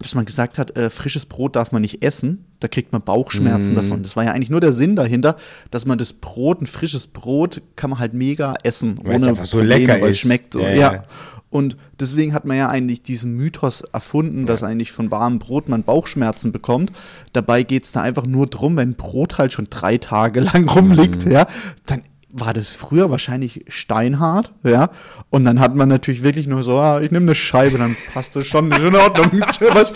[0.00, 3.02] was man gesagt hat, äh, frisches Brot darf man nicht essen, da kriegt man.
[3.02, 4.02] Bauchschmerzen davon.
[4.02, 5.36] Das war ja eigentlich nur der Sinn dahinter,
[5.70, 9.44] dass man das Brot, ein frisches Brot, kann man halt mega essen, Weil es einfach
[9.46, 10.54] so lecker weil es schmeckt.
[10.54, 11.02] Ja, Ja, ja.
[11.50, 15.82] Und deswegen hat man ja eigentlich diesen Mythos erfunden, dass eigentlich von warmem Brot man
[15.82, 16.92] Bauchschmerzen bekommt.
[17.32, 21.24] Dabei geht es da einfach nur drum, wenn Brot halt schon drei Tage lang rumliegt,
[21.24, 21.32] Mhm.
[21.32, 21.46] ja,
[21.86, 24.90] dann war das früher wahrscheinlich steinhart, ja.
[25.30, 28.36] Und dann hat man natürlich wirklich nur so, ah, ich nehme eine Scheibe, dann passt
[28.36, 29.40] das schon, ist in Ordnung.
[29.72, 29.92] Was-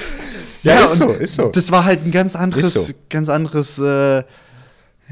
[0.62, 1.49] Ja, ist und so, ist so.
[1.51, 2.95] Das war halt ein ganz anderes, Ist so.
[3.11, 4.23] ganz anderes, äh,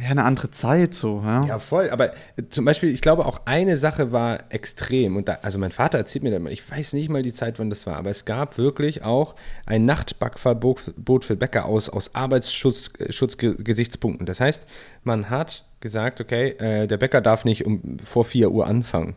[0.03, 1.47] ja, eine andere Zeit so, ja.
[1.47, 1.91] Ja, voll.
[1.91, 5.17] Aber äh, zum Beispiel, ich glaube, auch eine Sache war extrem.
[5.17, 7.71] Und da, also mein Vater erzählt mir, mal, ich weiß nicht mal die Zeit, wann
[7.71, 9.35] das war, aber es gab wirklich auch
[9.67, 14.27] ein Nachtbackverbot für Bäcker aus, aus Arbeitsschutzgesichtspunkten.
[14.27, 14.67] Das heißt,
[15.05, 19.17] man hat gesagt, okay, äh, der Bäcker darf nicht um vor 4 Uhr anfangen.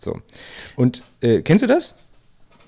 [0.00, 0.20] So.
[0.76, 1.94] Und äh, kennst du das?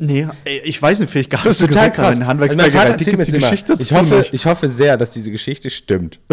[0.02, 0.26] Nee,
[0.64, 1.98] ich weiß nicht, vielleicht gab es total krass.
[1.98, 3.38] in Also mein Handwerksbäckerei, Vater die immer.
[3.38, 6.18] Geschichte ich hoffe, ich hoffe sehr, dass diese Geschichte stimmt.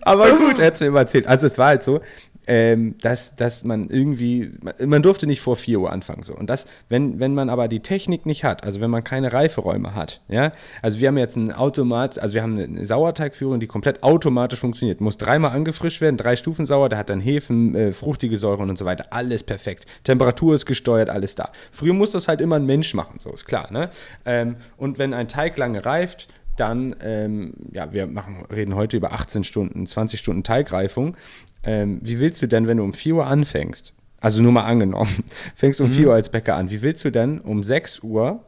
[0.00, 1.26] Aber gut, er hat es mir immer erzählt.
[1.26, 2.00] Also es war halt so,
[2.46, 4.52] ähm, dass, dass man irgendwie,
[4.84, 6.22] man, durfte nicht vor 4 Uhr anfangen.
[6.22, 6.34] So.
[6.34, 9.94] Und das, wenn, wenn man aber die Technik nicht hat, also wenn man keine Reiferäume
[9.94, 14.02] hat, ja, also wir haben jetzt einen Automat, also wir haben eine Sauerteigführung, die komplett
[14.02, 15.00] automatisch funktioniert.
[15.00, 18.78] Muss dreimal angefrischt werden, drei Stufen sauer, der hat dann Hefen, äh, fruchtige Säuren und
[18.78, 19.06] so weiter.
[19.10, 19.86] Alles perfekt.
[20.04, 21.50] Temperatur ist gesteuert, alles da.
[21.72, 23.72] Früher muss das halt immer ein Mensch machen, so ist klar.
[23.72, 23.90] Ne?
[24.24, 29.12] Ähm, und wenn ein Teig lange reift, dann, ähm, ja, wir machen, reden heute über
[29.12, 31.16] 18 Stunden, 20 Stunden Teigreifung.
[31.62, 35.24] Ähm, wie willst du denn, wenn du um 4 Uhr anfängst, also nur mal angenommen,
[35.54, 38.44] fängst um 4 Uhr als Bäcker an, wie willst du denn um 6 Uhr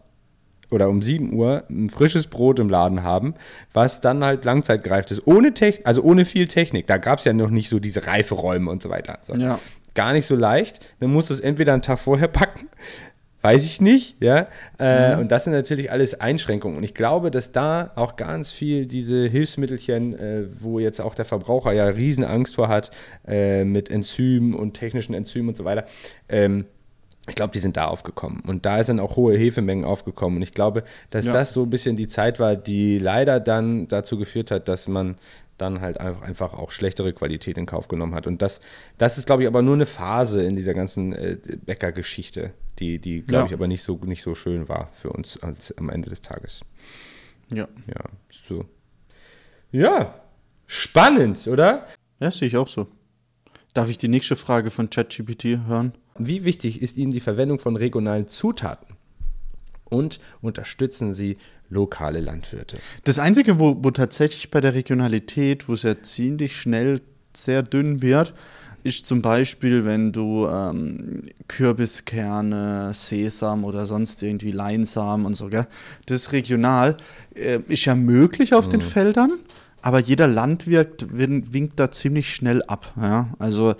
[0.70, 3.34] oder um 7 Uhr ein frisches Brot im Laden haben,
[3.72, 6.86] was dann halt langzeitgereift ist, ohne Technik, also ohne viel Technik.
[6.86, 9.18] Da gab es ja noch nicht so diese Reiferäume und so weiter.
[9.22, 9.34] So.
[9.34, 9.58] Ja.
[9.94, 10.94] Gar nicht so leicht.
[11.00, 12.68] Dann musst du es entweder einen Tag vorher backen,
[13.42, 14.48] weiß ich nicht, ja.
[14.78, 16.76] Äh, Und das sind natürlich alles Einschränkungen.
[16.76, 21.24] Und ich glaube, dass da auch ganz viel diese Hilfsmittelchen, äh, wo jetzt auch der
[21.24, 22.90] Verbraucher ja riesen Angst vor hat,
[23.26, 25.84] äh, mit Enzymen und technischen Enzymen und so weiter,
[26.28, 26.64] ähm,
[27.28, 28.40] ich glaube, die sind da aufgekommen.
[28.46, 30.36] Und da sind auch hohe Hefemengen aufgekommen.
[30.38, 31.32] Und ich glaube, dass Ja.
[31.32, 35.16] das so ein bisschen die Zeit war, die leider dann dazu geführt hat, dass man
[35.58, 38.26] dann halt einfach, einfach auch schlechtere Qualität in Kauf genommen hat.
[38.28, 38.60] Und das,
[38.96, 41.36] das ist, glaube ich, aber nur eine Phase in dieser ganzen äh,
[41.66, 43.46] Bäckergeschichte, die, die glaube Ja.
[43.46, 46.60] ich, aber nicht so, nicht so schön war für uns als, am Ende des Tages.
[47.50, 47.66] Ja.
[47.88, 48.66] Ja, ist so.
[49.72, 50.14] Ja,
[50.66, 51.86] spannend, oder?
[52.20, 52.86] Ja, sehe ich auch so.
[53.74, 55.92] Darf ich die nächste Frage von ChatGPT hören?
[56.18, 58.96] Wie wichtig ist Ihnen die Verwendung von regionalen Zutaten?
[59.84, 61.38] Und unterstützen Sie
[61.70, 62.76] lokale Landwirte?
[63.04, 67.00] Das Einzige, wo, wo tatsächlich bei der Regionalität, wo es ja ziemlich schnell
[67.34, 68.34] sehr dünn wird,
[68.84, 75.66] ist zum Beispiel, wenn du ähm, Kürbiskerne, Sesam oder sonst irgendwie Leinsamen und so, gell?
[76.06, 76.96] Das regional,
[77.34, 79.32] äh, ist ja möglich auf den Feldern,
[79.82, 82.92] aber jeder Landwirt win- winkt da ziemlich schnell ab.
[82.96, 83.30] Ja?
[83.38, 83.74] Also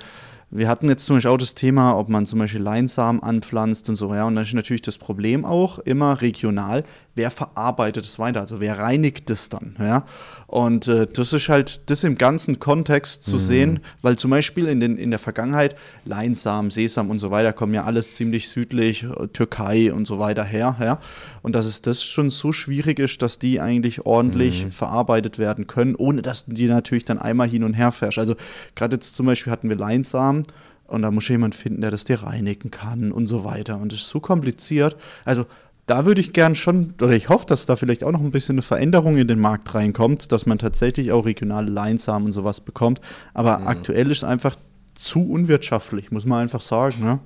[0.50, 3.96] wir hatten jetzt zum Beispiel auch das Thema, ob man zum Beispiel Leinsamen anpflanzt und
[3.96, 4.24] so, ja.
[4.24, 6.84] Und dann ist natürlich das Problem auch immer regional,
[7.18, 10.04] wer verarbeitet es weiter, also wer reinigt es dann, ja.
[10.46, 14.80] Und äh, das ist halt, das im ganzen Kontext zu sehen, weil zum Beispiel in,
[14.80, 15.76] den, in der Vergangenheit
[16.06, 20.44] Leinsamen, Sesam und so weiter kommen ja alles ziemlich südlich, äh, Türkei und so weiter
[20.44, 21.00] her, ja.
[21.42, 25.94] Und dass es das schon so schwierig ist, dass die eigentlich ordentlich verarbeitet werden können,
[25.96, 28.18] ohne dass du die natürlich dann einmal hin und her fährst.
[28.18, 28.36] Also
[28.74, 30.44] gerade jetzt zum Beispiel hatten wir Leinsamen
[30.88, 33.78] und da muss jemand finden, der das dir reinigen kann und so weiter.
[33.78, 34.96] Und das ist so kompliziert.
[35.24, 35.44] Also
[35.88, 38.54] da würde ich gern schon, oder ich hoffe, dass da vielleicht auch noch ein bisschen
[38.54, 43.00] eine Veränderung in den Markt reinkommt, dass man tatsächlich auch regionale Leinsamen und sowas bekommt.
[43.34, 44.54] Aber aktuell ist es einfach
[44.94, 47.02] zu unwirtschaftlich, muss man einfach sagen.
[47.02, 47.18] Ne?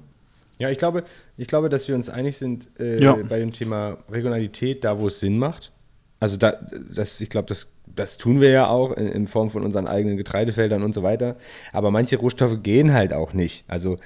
[0.59, 1.03] Ja, ich glaube,
[1.37, 3.16] ich glaube, dass wir uns einig sind äh, Ja.
[3.29, 5.72] bei dem Thema Regionalität, da wo es Sinn macht.
[6.20, 6.55] Also da,
[6.94, 10.17] das, ich glaube, das, das tun wir ja auch in, in Form von unseren eigenen
[10.17, 11.37] Getreidefeldern und so weiter.
[11.73, 13.65] Aber manche Rohstoffe gehen halt auch nicht.
[13.69, 13.99] Also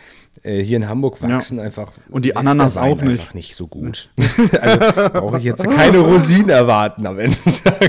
[0.43, 3.21] äh, hier in Hamburg wachsen einfach Und die Ananas auch nicht.
[3.21, 4.11] einfach nicht so gut.
[4.61, 4.79] also
[5.11, 7.37] brauche ich jetzt keine Rosinen erwarten am Ende.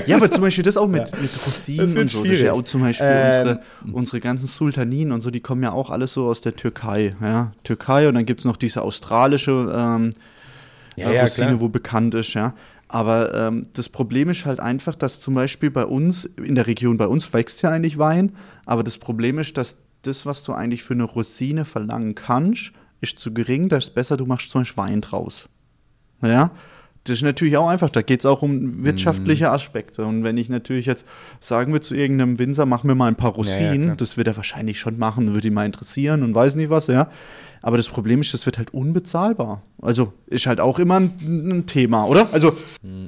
[0.06, 2.24] Ja, aber zum Beispiel das auch mit, mit Das Rosinen und so.
[2.24, 3.60] Das ja zum Beispiel Ähm, unsere,
[3.92, 7.14] unsere ganzen Sultaninen und so, die kommen ja auch alles so aus der Türkei.
[7.20, 7.52] Ja?
[7.64, 10.10] Türkei und dann gibt es noch diese australische ähm,
[10.96, 12.54] Ja, ja, Rosine, wo bekannt ist, ja.
[12.88, 16.96] Aber ähm, das Problem ist halt einfach, dass zum Beispiel bei uns, in der Region
[16.96, 20.82] bei uns wächst ja eigentlich Wein, aber das Problem ist, dass das, was du eigentlich
[20.82, 24.82] für eine Rosine verlangen kannst, ist zu gering, da ist besser, du machst zum Beispiel
[24.82, 25.48] Wein draus.
[26.22, 26.50] Ja,
[27.08, 27.90] das ist natürlich auch einfach.
[27.90, 29.50] Da geht es auch um wirtschaftliche Mhm.
[29.50, 30.04] Aspekte.
[30.04, 31.04] Und wenn ich natürlich jetzt
[31.40, 33.96] sagen würde zu irgendeinem Winzer, mach mir mal ein paar ja, Rosinen, klar.
[33.96, 37.08] das wird er wahrscheinlich schon machen, würde ihn mal interessieren und weiß nicht was, ja.
[37.60, 39.62] Aber das Problem ist, das wird halt unbezahlbar.
[39.82, 42.28] Also ist halt auch immer ein, ein Thema, oder?
[42.32, 42.56] Also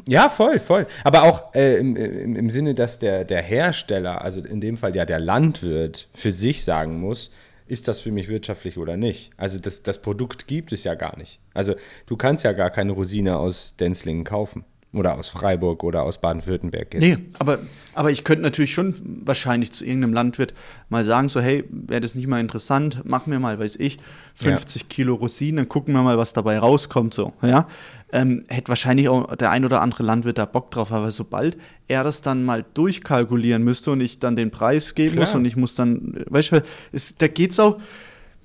[0.09, 0.87] Ja, voll, voll.
[1.05, 4.97] Aber auch äh, im, im, im Sinne, dass der, der Hersteller, also in dem Fall
[4.97, 7.31] ja der Landwirt, für sich sagen muss,
[7.71, 9.31] ist das für mich wirtschaftlich oder nicht?
[9.37, 11.39] Also das, das Produkt gibt es ja gar nicht.
[11.55, 11.75] Also
[12.07, 14.65] du kannst ja gar keine Rosine aus Denzlingen kaufen.
[14.93, 16.95] Oder aus Freiburg oder aus Baden-Württemberg.
[16.95, 17.03] jetzt.
[17.03, 17.61] Nee, aber,
[17.95, 20.53] aber ich könnte natürlich schon wahrscheinlich zu irgendeinem Landwirt
[20.89, 23.99] mal sagen, so, hey, wäre das nicht mal interessant, mach mir mal, weiß ich,
[24.35, 27.69] 50 Kilo Rosinen, gucken wir mal, was dabei rauskommt, so, ja.
[28.13, 32.03] Ähm, hätte wahrscheinlich auch der ein oder andere Landwirt da Bock drauf, aber sobald er
[32.03, 35.27] das dann mal durchkalkulieren müsste und ich dann den Preis geben Klar.
[35.27, 37.79] muss und ich muss dann, weißt du, es, da geht's auch,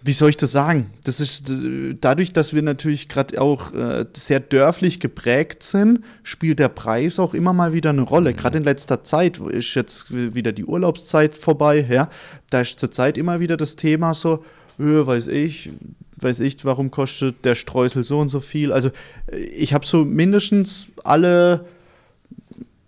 [0.05, 0.91] wie soll ich das sagen?
[1.03, 6.59] Das ist äh, dadurch, dass wir natürlich gerade auch äh, sehr dörflich geprägt sind, spielt
[6.59, 8.35] der Preis auch immer mal wieder eine Rolle.
[8.35, 12.09] Gerade in letzter Zeit wo ist jetzt wieder die Urlaubszeit vorbei, ja.
[12.51, 14.45] Da ist zurzeit immer wieder das Thema so,
[14.77, 15.71] äh, weiß ich,
[16.17, 18.71] weiß ich, warum kostet der Streusel so und so viel.
[18.71, 18.89] Also
[19.31, 21.65] äh, ich habe so mindestens alle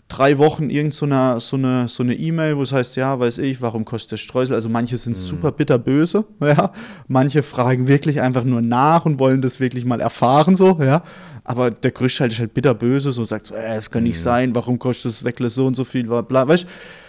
[0.08, 3.40] drei Wochen irgend so eine so eine so eine E-Mail, wo es heißt, ja, weiß
[3.40, 4.56] ich, warum kostet der Streusel?
[4.56, 6.72] Also manche sind super bitterböse, ja.
[7.08, 11.04] Manche fragen wirklich einfach nur nach und wollen das wirklich mal erfahren, so, ja.
[11.44, 14.80] Aber der Größteil ist halt bitterböse, so sagt so, äh, es kann nicht sein, warum
[14.80, 16.66] kostet das Weckle so und so viel, bla, bla, weißt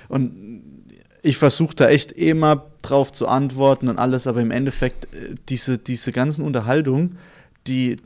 [0.09, 0.33] Und
[1.23, 5.79] ich versuche da echt immer drauf zu antworten und alles, aber im Endeffekt, äh, diese,
[5.79, 7.19] diese ganzen Unterhaltungen,
[7.67, 7.97] die,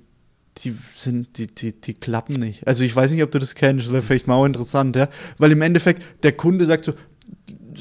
[0.58, 2.66] die sind, die, die, die klappen nicht.
[2.66, 5.08] Also ich weiß nicht, ob du das kennst, das wäre vielleicht mal auch interessant, ja.
[5.38, 6.92] Weil im Endeffekt, der Kunde sagt so,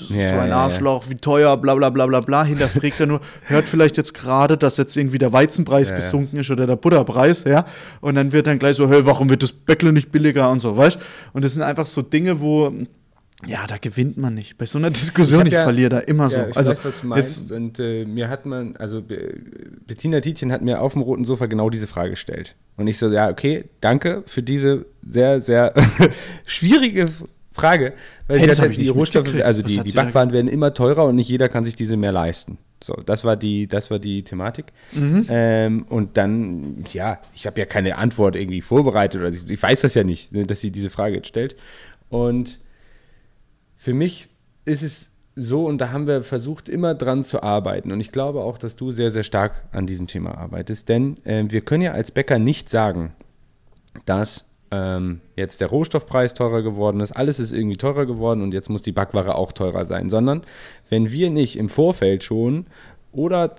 [0.10, 2.43] Ja, so ein Arschloch, wie teuer, bla bla bla bla bla.
[2.45, 5.97] Hinterfragt er nur, hört vielleicht jetzt gerade, dass jetzt irgendwie der Weizenpreis ja.
[5.97, 7.65] gesunken ist oder der Butterpreis, ja.
[7.99, 10.77] Und dann wird dann gleich so, hey, warum wird das Bäckle nicht billiger und so,
[10.77, 10.97] weißt
[11.34, 12.71] Und das sind einfach so Dinge, wo,
[13.45, 14.58] ja, da gewinnt man nicht.
[14.58, 16.38] Bei so einer Diskussion, ich, ja- verliere da immer so.
[16.39, 17.41] Ja, ich also, weiß, was du meinst.
[17.41, 19.34] jetzt, und äh, mir hat man, also Be-
[19.88, 22.56] Bettina Tietjen hat mir auf dem roten Sofa genau diese Frage gestellt.
[22.77, 25.73] Und ich so, ja, okay, danke für diese sehr, sehr
[26.45, 27.06] schwierige
[27.51, 27.93] Frage.
[28.27, 30.73] Weil Hey, sie das hat ich die Rohstoffe, also Was die, die Backwaren werden immer
[30.73, 32.58] teurer und nicht jeder kann sich diese mehr leisten.
[32.84, 34.65] So, das war die, das war die Thematik.
[34.93, 35.25] Mhm.
[35.30, 39.82] Ähm, und dann, ja, ich habe ja keine Antwort irgendwie vorbereitet oder ich, ich weiß
[39.82, 41.56] das ja nicht, ne, dass sie diese Frage jetzt stellt.
[42.10, 42.60] Und
[43.81, 44.27] für mich
[44.63, 47.91] ist es so, und da haben wir versucht, immer dran zu arbeiten.
[47.91, 50.87] Und ich glaube auch, dass du sehr, sehr stark an diesem Thema arbeitest.
[50.87, 53.15] Denn äh, wir können ja als Bäcker nicht sagen,
[54.05, 58.69] dass ähm, jetzt der Rohstoffpreis teurer geworden ist, alles ist irgendwie teurer geworden und jetzt
[58.69, 60.43] muss die Backware auch teurer sein, sondern
[60.89, 62.67] wenn wir nicht im Vorfeld schon
[63.11, 63.55] oder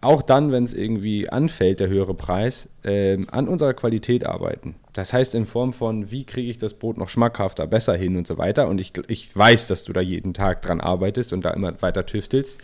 [0.00, 4.76] auch dann, wenn es irgendwie anfällt, der höhere Preis, ähm, an unserer Qualität arbeiten.
[4.92, 8.26] Das heißt in Form von, wie kriege ich das Brot noch schmackhafter, besser hin und
[8.26, 8.68] so weiter.
[8.68, 12.06] Und ich, ich weiß, dass du da jeden Tag dran arbeitest und da immer weiter
[12.06, 12.60] tüftelst,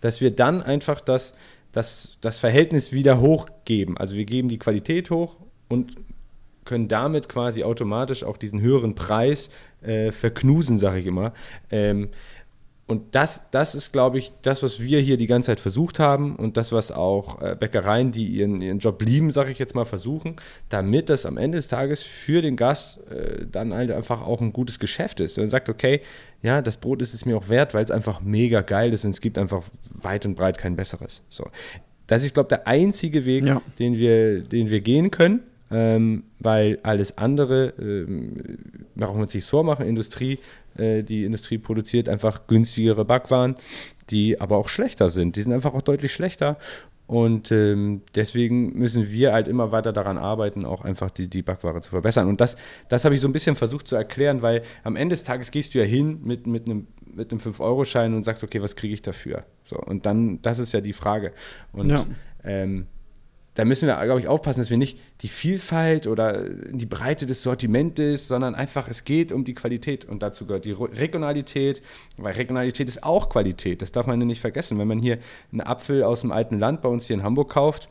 [0.00, 1.34] dass wir dann einfach das,
[1.72, 3.98] das, das Verhältnis wieder hochgeben.
[3.98, 5.36] Also wir geben die Qualität hoch
[5.68, 5.96] und
[6.64, 9.50] können damit quasi automatisch auch diesen höheren Preis
[9.82, 11.32] äh, verknusen, sage ich immer.
[11.70, 12.08] Ähm,
[12.86, 16.36] und das, das ist, glaube ich, das, was wir hier die ganze Zeit versucht haben
[16.36, 19.86] und das, was auch äh, Bäckereien, die ihren, ihren Job lieben, sage ich jetzt mal,
[19.86, 20.36] versuchen,
[20.68, 24.52] damit das am Ende des Tages für den Gast äh, dann halt einfach auch ein
[24.52, 25.38] gutes Geschäft ist.
[25.38, 26.02] Und er sagt, okay,
[26.42, 29.12] ja, das Brot ist es mir auch wert, weil es einfach mega geil ist und
[29.12, 29.62] es gibt einfach
[30.02, 31.22] weit und breit kein besseres.
[31.30, 31.46] So.
[32.06, 33.62] Das ist, glaube ich, der einzige Weg, Ja.
[33.78, 35.40] den, wir, den wir gehen können
[35.70, 38.58] ähm, weil alles andere, ähm,
[38.94, 40.38] brauchen wir uns nicht vormachen, Industrie,
[40.76, 43.56] äh, die Industrie produziert einfach günstigere Backwaren,
[44.10, 45.36] die aber auch schlechter sind.
[45.36, 46.58] Die sind einfach auch deutlich schlechter.
[47.06, 51.82] Und ähm, deswegen müssen wir halt immer weiter daran arbeiten, auch einfach die, die Backware
[51.82, 52.28] zu verbessern.
[52.28, 52.56] Und das,
[52.88, 55.74] das habe ich so ein bisschen versucht zu erklären, weil am Ende des Tages gehst
[55.74, 59.02] du ja hin mit, mit einem, mit einem 5-Euro-Schein und sagst, okay, was kriege ich
[59.02, 59.44] dafür?
[59.64, 61.32] So, und dann, das ist ja die Frage.
[61.72, 62.06] Und Ja.
[62.42, 62.86] ähm,
[63.54, 67.42] da müssen wir, glaube ich, aufpassen, dass wir nicht die Vielfalt oder die Breite des
[67.42, 70.04] Sortimentes, sondern einfach, es geht um die Qualität.
[70.04, 71.80] Und dazu gehört die Regionalität,
[72.16, 73.80] weil Regionalität ist auch Qualität.
[73.80, 74.78] Das darf man ja nicht vergessen.
[74.78, 75.18] Wenn man hier
[75.52, 77.88] einen Apfel aus dem alten Land bei uns hier in Hamburg kauft,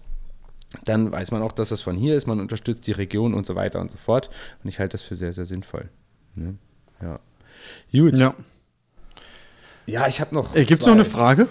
[0.84, 2.28] dann weiß man auch, dass das von hier ist.
[2.28, 4.30] Man unterstützt die Region und so weiter und so fort.
[4.64, 5.90] Und ich halte das für sehr, sehr sinnvoll.
[6.36, 6.56] Ne?
[7.02, 7.20] Ja.
[7.92, 8.18] Gut.
[8.18, 8.36] Ja.
[9.86, 10.56] Ja, ich habe noch.
[10.56, 11.48] Äh, Gibt es noch eine Frage?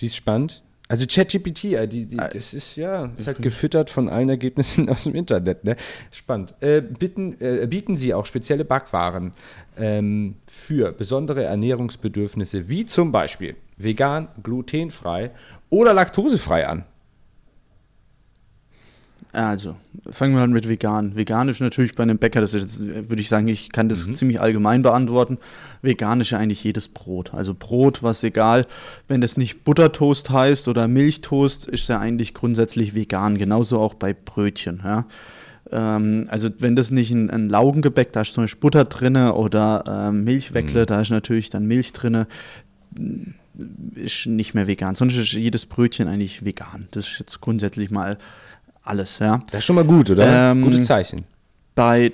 [0.00, 0.62] Die ist spannend.
[0.90, 5.14] Also ChatGPT, die, die, das ist ja ist halt gefüttert von allen Ergebnissen aus dem
[5.14, 5.62] Internet.
[5.62, 5.76] Ne?
[6.10, 6.52] Spannend.
[6.58, 9.30] Äh, bitten, äh, bieten Sie auch spezielle Backwaren
[9.78, 15.30] ähm, für besondere Ernährungsbedürfnisse, wie zum Beispiel vegan, glutenfrei
[15.68, 16.84] oder laktosefrei an?
[19.32, 19.76] Also,
[20.10, 21.14] fangen wir an mit vegan.
[21.14, 24.40] Veganisch natürlich bei einem Bäcker, das ist jetzt, würde ich sagen, ich kann das ziemlich
[24.40, 25.38] allgemein beantworten.
[25.82, 27.32] Veganisch ja eigentlich jedes Brot.
[27.32, 28.66] Also Brot, was egal,
[29.06, 33.38] wenn das nicht Buttertoast heißt oder Milchtoast, ist ja eigentlich grundsätzlich vegan.
[33.38, 34.80] Genauso auch bei Brötchen.
[34.82, 35.06] Ja.
[35.70, 39.84] Ähm, also wenn das nicht ein, ein Laugengebäck, da ist zum Beispiel Butter drinne oder
[39.86, 42.26] ähm, Milchweckle, da ist natürlich dann Milch drinne
[43.94, 44.94] ist nicht mehr vegan.
[44.94, 46.88] Sonst ist jedes Brötchen eigentlich vegan.
[46.92, 48.18] Das ist jetzt grundsätzlich mal
[48.82, 49.42] alles, ja.
[49.50, 50.52] Das ist schon mal gut, oder?
[50.52, 51.24] Ähm, Gutes Zeichen.
[51.74, 52.12] Bei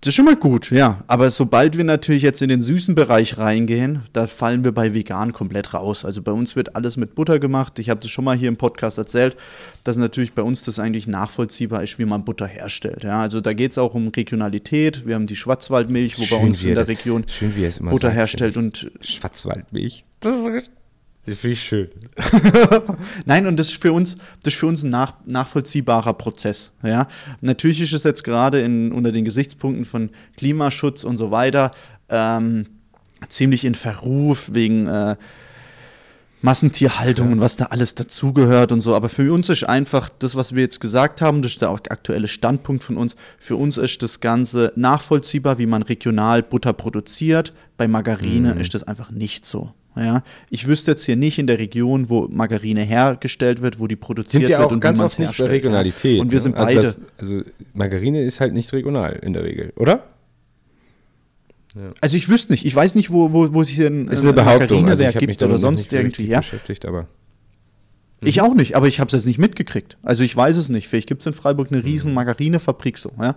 [0.00, 0.98] das ist schon mal gut, ja.
[1.06, 5.32] Aber sobald wir natürlich jetzt in den süßen Bereich reingehen, da fallen wir bei vegan
[5.32, 6.04] komplett raus.
[6.04, 7.78] Also bei uns wird alles mit Butter gemacht.
[7.78, 9.36] Ich habe das schon mal hier im Podcast erzählt,
[9.84, 13.04] dass natürlich bei uns das eigentlich nachvollziehbar ist, wie man Butter herstellt.
[13.04, 15.06] Ja, also da geht es auch um Regionalität.
[15.06, 17.70] Wir haben die Schwarzwaldmilch, wo bei Schön, uns wie in er der Region schön, er
[17.70, 20.04] Butter sagt, herstellt und Schwarzwaldmilch.
[20.18, 20.81] Das ist so-
[21.24, 21.88] das finde ich schön.
[23.26, 26.72] Nein, und das ist für uns, das ist für uns ein nach, nachvollziehbarer Prozess.
[26.82, 27.06] Ja?
[27.40, 31.70] Natürlich ist es jetzt gerade in, unter den Gesichtspunkten von Klimaschutz und so weiter
[32.08, 32.66] ähm,
[33.28, 35.16] ziemlich in Verruf wegen äh,
[36.40, 38.96] Massentierhaltung und was da alles dazugehört und so.
[38.96, 42.26] Aber für uns ist einfach das, was wir jetzt gesagt haben, das ist der aktuelle
[42.26, 43.14] Standpunkt von uns.
[43.38, 47.52] Für uns ist das Ganze nachvollziehbar, wie man regional Butter produziert.
[47.76, 49.72] Bei Margarine ist das einfach nicht so.
[49.94, 53.96] Ja, ich wüsste jetzt hier nicht in der Region, wo Margarine hergestellt wird, wo die
[53.96, 55.50] produziert Sind ja wird auch und ganz wie man es oft nicht herstellt.
[55.50, 56.16] Regionalität.
[56.16, 56.22] Ja.
[56.22, 56.40] Und wir ne?
[56.40, 56.82] sind also beide.
[56.82, 57.42] Das, also
[57.74, 60.04] Margarine ist halt nicht regional in der Regel, oder?
[62.00, 64.88] Also ich wüsste nicht, ich weiß nicht, wo, wo, wo sich ein, Ist eine Behauptung.
[64.88, 66.38] Also ich Margarinewerk mich gibt oder sonst irgendwie, ja.
[66.38, 67.06] beschäftigt, aber
[68.24, 69.98] Ich auch nicht, aber ich habe es jetzt nicht mitgekriegt.
[70.02, 70.86] Also ich weiß es nicht.
[70.86, 73.34] Vielleicht gibt es in Freiburg eine riesen Margarinefabrik so, ja.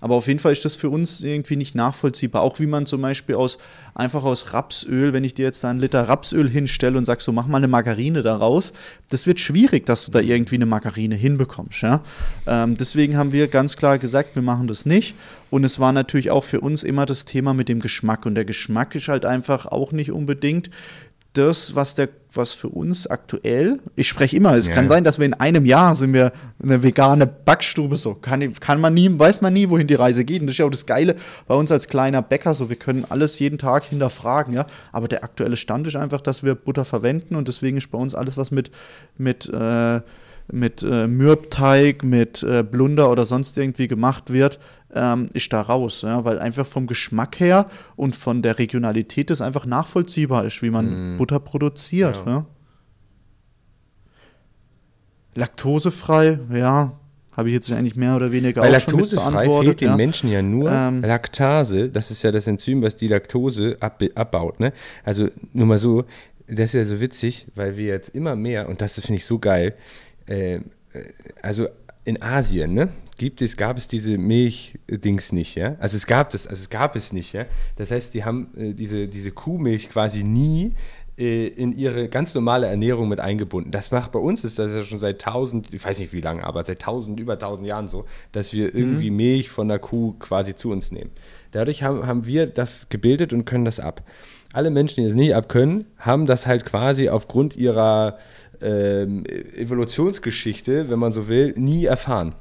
[0.00, 2.42] Aber auf jeden Fall ist das für uns irgendwie nicht nachvollziehbar.
[2.42, 3.56] Auch wie man zum Beispiel aus
[3.94, 7.32] einfach aus Rapsöl, wenn ich dir jetzt da einen Liter Rapsöl hinstelle und sag so,
[7.32, 8.74] mach mal eine Margarine daraus,
[9.08, 12.02] das wird schwierig, dass du da irgendwie eine Margarine hinbekommst, ja.
[12.46, 15.14] Ähm, deswegen haben wir ganz klar gesagt, wir machen das nicht.
[15.48, 18.26] Und es war natürlich auch für uns immer das Thema mit dem Geschmack.
[18.26, 20.70] Und der Geschmack ist halt einfach auch nicht unbedingt
[21.36, 24.90] das, was der, was für uns aktuell, ich spreche immer, es Ja, kann ja.
[24.90, 28.14] sein, dass wir in einem Jahr sind wir eine vegane Backstube so.
[28.14, 30.40] Kann, kann man nie, weiß man nie, wohin die Reise geht.
[30.40, 33.04] Und das ist ja auch das Geile bei uns als kleiner Bäcker, so wir können
[33.08, 34.66] alles jeden Tag hinterfragen, ja.
[34.92, 38.14] Aber der aktuelle Stand ist einfach, dass wir Butter verwenden und deswegen ist bei uns
[38.14, 38.70] alles, was mit,
[39.18, 40.00] mit, äh,
[40.52, 44.58] mit äh, Mürbteig, mit äh, Blunder oder sonst irgendwie gemacht wird,
[44.96, 49.40] ähm, ist da raus, ja, weil einfach vom Geschmack her und von der Regionalität es
[49.40, 52.22] einfach nachvollziehbar ist, wie man Butter produziert.
[52.26, 52.32] Ja.
[52.32, 52.46] Ja.
[55.34, 56.98] Laktosefrei, ja,
[57.36, 59.96] Habe ich jetzt eigentlich mehr oder weniger Bei auch laktosefrei fehlt den ja.
[59.96, 61.02] Menschen ja nur Ähm.
[61.02, 61.90] Laktase.
[61.90, 64.58] Das ist ja das Enzym, was die Laktose ab, abbaut.
[64.58, 64.72] Ne?
[65.04, 66.04] Also nur mal so,
[66.48, 69.38] das ist ja so witzig, weil wir jetzt immer mehr, und das finde ich so
[69.38, 69.74] geil,
[70.26, 70.60] äh, äh,
[71.42, 71.68] also
[72.04, 75.76] in Asien, ne, gibt es, gab es diese Milchdings nicht, ja.
[75.78, 77.46] Also es gab das, also es gab es nicht, ja.
[77.76, 80.72] Das heißt, die haben äh, diese, diese Kuhmilch quasi nie
[81.18, 83.70] äh, in ihre ganz normale Ernährung mit eingebunden.
[83.70, 86.44] Das macht bei uns ist das ja schon seit tausend, ich weiß nicht wie lange,
[86.44, 90.54] aber seit tausend, über tausend Jahren so, dass wir irgendwie Milch von der Kuh quasi
[90.54, 91.10] zu uns nehmen.
[91.52, 94.02] Dadurch haben, haben wir das gebildet und können das ab.
[94.52, 98.18] Alle Menschen, die das nicht abkönnen, haben das halt quasi aufgrund ihrer
[98.60, 102.34] ähm, Evolutionsgeschichte, wenn man so will, nie erfahren.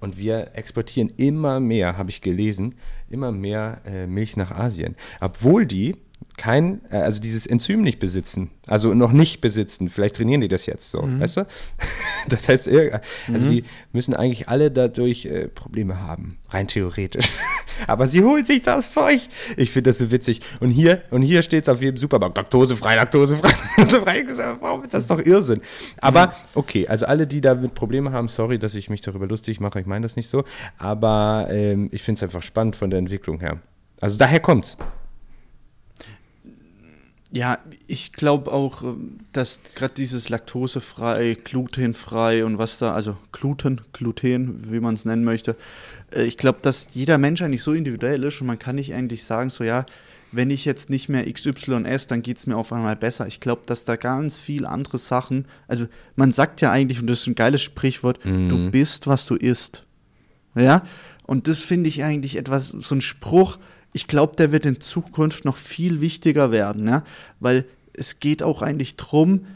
[0.00, 2.74] Und wir exportieren immer mehr, habe ich gelesen,
[3.10, 4.94] immer mehr äh, Milch nach Asien.
[5.20, 5.96] Obwohl die
[6.36, 9.88] kein, äh, also dieses Enzym nicht besitzen, also noch nicht besitzen.
[9.88, 11.46] Vielleicht trainieren die das jetzt so, weißt du?
[12.28, 13.00] Das heißt, ir-
[13.32, 17.30] also die müssen eigentlich alle dadurch äh, Probleme haben, rein theoretisch.
[17.86, 19.20] Aber sie holen sich das Zeug.
[19.56, 20.40] Ich finde das so witzig.
[20.60, 24.56] Und hier, und hier steht es auf jedem Supermarkt, laktosefrei, laktosefrei, laktosefrei.
[24.60, 25.60] Warum ist das doch Irrsinn?
[26.00, 29.80] Aber okay, also alle, die damit Probleme haben, sorry, dass ich mich darüber lustig mache,
[29.80, 30.44] ich meine das nicht so.
[30.78, 33.58] Aber ähm, ich finde es einfach spannend von der Entwicklung her.
[34.00, 34.76] Also daher kommt's.
[37.36, 43.82] Ja, ich glaube auch, ähm, dass gerade dieses laktosefrei, glutenfrei und was da, also Gluten,
[43.92, 45.54] Gluten, wie man es nennen möchte,
[46.14, 49.24] äh, ich glaube, dass jeder Mensch eigentlich so individuell ist und man kann nicht eigentlich
[49.24, 49.84] sagen, so ja,
[50.32, 53.26] wenn ich jetzt nicht mehr XY esse, dann geht es mir auf einmal besser.
[53.26, 57.20] Ich glaube, dass da ganz viel andere Sachen, also man sagt ja eigentlich, und das
[57.20, 59.84] ist ein geiles Sprichwort, du bist, was du isst.
[60.54, 60.82] Ja,
[61.24, 63.58] und das finde ich eigentlich etwas, so ein Spruch,
[63.92, 67.02] ich glaube, der wird in Zukunft noch viel wichtiger werden, ja,
[67.40, 69.46] weil es geht auch eigentlich drum,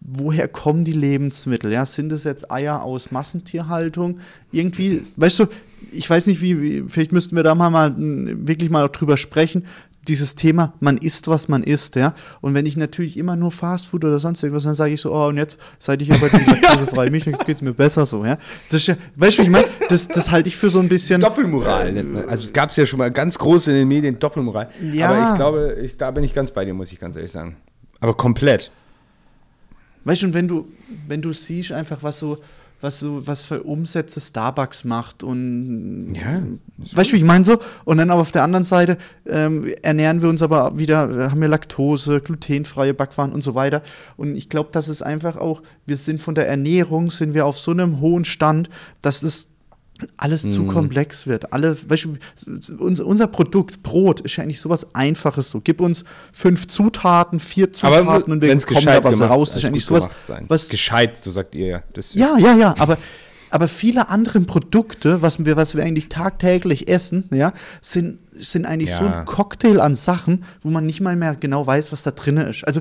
[0.00, 4.20] woher kommen die Lebensmittel, ja, sind es jetzt Eier aus Massentierhaltung,
[4.52, 5.46] irgendwie, weißt du,
[5.92, 9.64] ich weiß nicht, wie, wie vielleicht müssten wir da mal, mal wirklich mal drüber sprechen,
[10.08, 12.14] dieses Thema, man isst, was man isst, ja.
[12.40, 15.28] Und wenn ich natürlich immer nur Fastfood oder sonst irgendwas, dann sage ich so, oh,
[15.28, 18.38] und jetzt, seit ich aber die laktosefreie Milch, jetzt geht's mir besser so, ja.
[18.70, 19.66] Das ist ja, weißt du, wie ich meine?
[19.88, 21.20] Das, das halte ich für so ein bisschen.
[21.20, 22.28] Doppelmoral nennt man.
[22.28, 24.68] Also es gab es ja schon mal ganz groß in den Medien, Doppelmoral.
[24.92, 25.10] Ja.
[25.10, 27.56] Aber ich glaube, ich, da bin ich ganz bei dir, muss ich ganz ehrlich sagen.
[28.00, 28.70] Aber komplett.
[30.04, 30.66] Weißt du, und wenn du,
[31.06, 32.38] wenn du siehst einfach, was so,
[32.80, 36.42] was so, was für Umsätze Starbucks macht und Ja.
[36.94, 37.58] weißt du, wie ich meine so?
[37.84, 38.96] Und dann aber auf der anderen Seite
[39.26, 43.82] ähm, ernähren wir uns aber wieder, haben wir Laktose, glutenfreie Backwaren und so weiter.
[44.16, 47.58] Und ich glaube, dass es einfach auch, wir sind von der Ernährung, sind wir auf
[47.58, 48.70] so einem hohen Stand,
[49.02, 49.49] dass es
[50.16, 50.68] alles zu Mhm.
[50.68, 51.52] komplex wird.
[51.52, 55.60] Alle, weißt du, unser, unser Produkt, Brot, ist ja eigentlich sowas Einfaches so.
[55.60, 59.48] Gib uns fünf Zutaten, vier Zutaten Aber und wir gescheit da was gemacht raus.
[59.50, 60.08] Das ist eigentlich sowas,
[60.48, 61.82] was Gescheit, so sagt ihr ja.
[61.92, 62.98] Das ja, ja, ja, aber,
[63.50, 68.94] aber viele andere Produkte, was wir, was wir eigentlich tagtäglich essen, ja, sind, sind eigentlich
[68.94, 69.20] so Ja.
[69.20, 72.64] ein Cocktail an Sachen, wo man nicht mal mehr genau weiß, was da drin ist.
[72.64, 72.80] Also,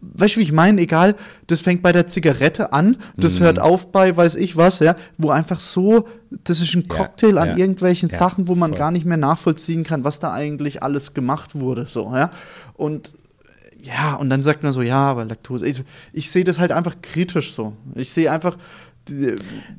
[0.00, 0.80] weißt du, wie ich meine?
[0.80, 1.14] Egal,
[1.46, 3.44] das fängt bei der Zigarette an, das Mhm.
[3.44, 6.06] hört auf bei weiß ich was, ja, wo einfach so,
[6.44, 8.78] das ist ein Ja, Cocktail an ja, irgendwelchen ja, Sachen, wo man voll.
[8.78, 12.30] gar nicht mehr nachvollziehen kann, was da eigentlich alles gemacht wurde, so, ja.
[12.74, 13.12] Und
[13.80, 15.64] ja, und dann sagt man so, ja, aber Laktose.
[15.66, 17.74] Ich, ich sehe das halt einfach kritisch so.
[17.94, 18.58] Ich sehe einfach,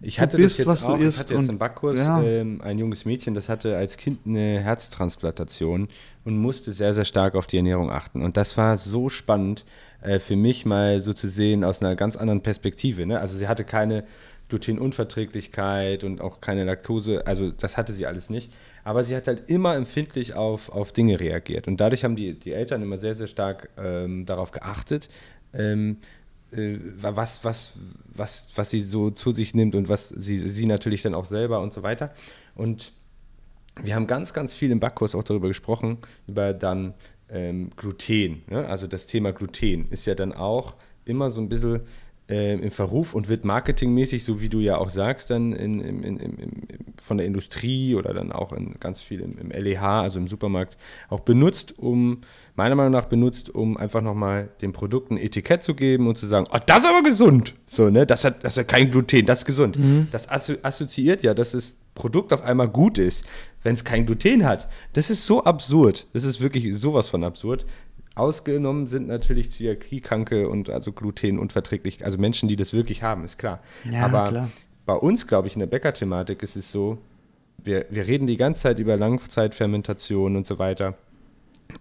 [0.02, 2.22] Ich hatte bist, das was jetzt du auch, ich hatte jetzt im Backkurs ja.
[2.24, 5.88] ähm, ein junges Mädchen, das hatte als Kind eine Herztransplantation
[6.24, 8.22] und musste sehr, sehr stark auf die Ernährung achten.
[8.22, 9.66] Und das war so spannend
[10.02, 13.06] äh, für mich mal so zu sehen aus einer ganz anderen Perspektive.
[13.06, 13.20] Ne?
[13.20, 14.04] Also sie hatte keine
[14.50, 18.52] Glutenunverträglichkeit und auch keine Laktose, also das hatte sie alles nicht.
[18.84, 21.68] Aber sie hat halt immer empfindlich auf, auf Dinge reagiert.
[21.68, 25.10] Und dadurch haben die, die Eltern immer sehr, sehr stark ähm, darauf geachtet,
[25.54, 25.98] ähm,
[26.52, 27.74] äh, was, was,
[28.12, 31.62] was, was sie so zu sich nimmt und was sie, sie natürlich dann auch selber
[31.62, 32.12] und so weiter.
[32.56, 32.92] Und
[33.82, 36.94] wir haben ganz, ganz viel im Backkurs auch darüber gesprochen, über dann
[37.32, 38.44] ähm, Gluten.
[38.48, 38.68] Ne?
[38.68, 40.76] Also das Thema Gluten ist ja dann auch
[41.06, 41.82] immer so ein bisschen
[42.30, 46.04] äh, im Verruf und wird marketingmäßig, so wie du ja auch sagst, dann in, in,
[46.04, 46.68] in,
[47.02, 50.78] von der Industrie oder dann auch in ganz viel im, im LEH, also im Supermarkt,
[51.10, 52.22] auch benutzt, um,
[52.56, 56.28] meiner Meinung nach benutzt, um einfach nochmal dem Produkt ein Etikett zu geben und zu
[56.28, 57.56] sagen, oh, das ist aber gesund.
[57.66, 58.06] So, ne?
[58.06, 59.76] Das hat, das hat kein Gluten, das ist gesund.
[60.12, 61.54] Das assozi assoziiert ja, das
[62.00, 63.26] Produkt auf einmal gut ist,
[63.62, 64.70] wenn es kein Gluten hat.
[64.94, 66.08] Das ist so absurd.
[66.14, 67.66] Das ist wirklich sowas von absurd.
[68.16, 73.60] Ausgenommen sind natürlich Zöliakie-Kranke und also glutenunverträglich, also Menschen, die das wirklich haben, ist klar.
[73.90, 74.50] Ja, Aber klar.
[74.86, 76.98] bei uns, glaube ich, in der Bäcker-Thematik ist es so,
[77.64, 80.96] wir, wir reden die ganze Zeit über Langzeitfermentation und so weiter.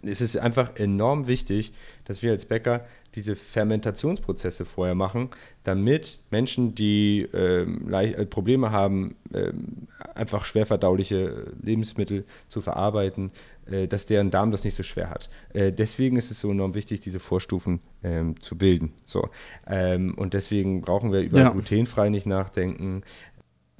[0.02, 1.72] Es ist einfach enorm wichtig,
[2.04, 2.84] dass wir als Bäcker
[3.14, 5.30] diese Fermentationsprozesse vorher machen,
[5.64, 13.32] damit Menschen, die ähm, äh, Probleme haben, ähm, einfach schwer verdauliche Lebensmittel zu verarbeiten,
[13.66, 15.30] äh, dass deren Darm das nicht so schwer hat.
[15.52, 18.92] Äh, deswegen ist es so enorm wichtig, diese Vorstufen ähm, zu bilden.
[19.04, 19.28] So.
[19.66, 21.50] Ähm, und deswegen brauchen wir über Ja.
[21.50, 23.02] glutenfrei nicht nachdenken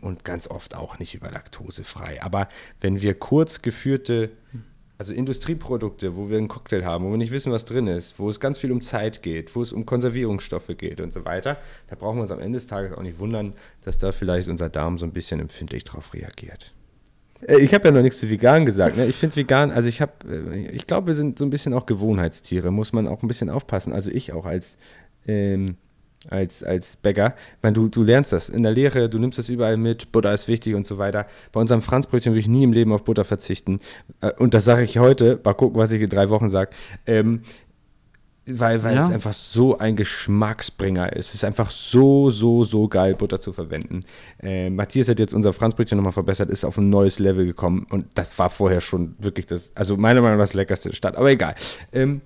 [0.00, 2.22] und ganz oft auch nicht über laktosefrei.
[2.22, 2.48] Aber
[2.80, 4.30] wenn wir kurz geführte,
[4.98, 8.28] also Industrieprodukte, wo wir einen Cocktail haben, wo wir nicht wissen, was drin ist, wo
[8.28, 11.94] es ganz viel um Zeit geht, wo es um Konservierungsstoffe geht und so weiter, da
[11.94, 14.98] brauchen wir uns am Ende des Tages auch nicht wundern, dass da vielleicht unser Darm
[14.98, 16.74] so ein bisschen empfindlich drauf reagiert.
[17.46, 18.96] Äh, Ich habe ja noch nichts zu vegan gesagt.
[18.96, 19.06] Ne?
[19.06, 21.86] Ich finde vegan, also ich habe, äh, ich glaube, wir sind so ein bisschen auch
[21.86, 23.92] Gewohnheitstiere, muss man auch ein bisschen aufpassen.
[23.92, 24.76] Also ich auch als,
[25.28, 25.76] ähm,
[26.30, 27.34] als, als Bäcker.
[27.56, 30.32] Ich meine, du, du lernst das in der Lehre, du nimmst das überall mit, Butter
[30.34, 31.26] ist wichtig und so weiter.
[31.52, 33.80] Bei unserem Franzbrötchen würde ich nie im Leben auf Butter verzichten.
[34.20, 36.70] Äh, Und das sage ich heute, mal gucken, was ich in drei Wochen sage.
[37.06, 37.42] Ähm,
[38.50, 39.04] weil, weil Ja.
[39.06, 41.28] es einfach so ein Geschmacksbringer ist.
[41.28, 44.04] Es ist einfach so, so, so geil, Butter zu verwenden.
[44.42, 48.06] Äh, Matthias hat jetzt unser Franzbrötchen nochmal verbessert, ist auf ein neues Level gekommen und
[48.14, 51.30] das war vorher schon wirklich das, also meiner Meinung nach das leckerste der Stadt, aber
[51.30, 51.54] egal.
[51.92, 52.22] Ähm,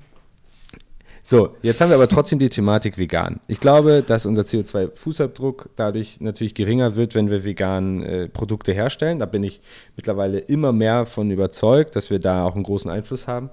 [1.24, 3.38] so, jetzt haben wir aber trotzdem die Thematik vegan.
[3.46, 9.20] Ich glaube, dass unser CO2-Fußabdruck dadurch natürlich geringer wird, wenn wir vegan äh, Produkte herstellen.
[9.20, 9.60] Da bin ich
[9.96, 13.50] mittlerweile immer mehr von überzeugt, dass wir da auch einen großen Einfluss haben.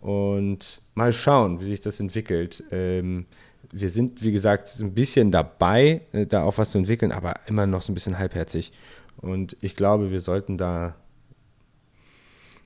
[0.00, 2.64] Und mal schauen, wie sich das entwickelt.
[2.70, 3.26] Ähm,
[3.70, 7.66] wir sind, wie gesagt, ein bisschen dabei, äh, da auch was zu entwickeln, aber immer
[7.66, 8.72] noch so ein bisschen halbherzig.
[9.18, 10.96] Und ich glaube, wir sollten da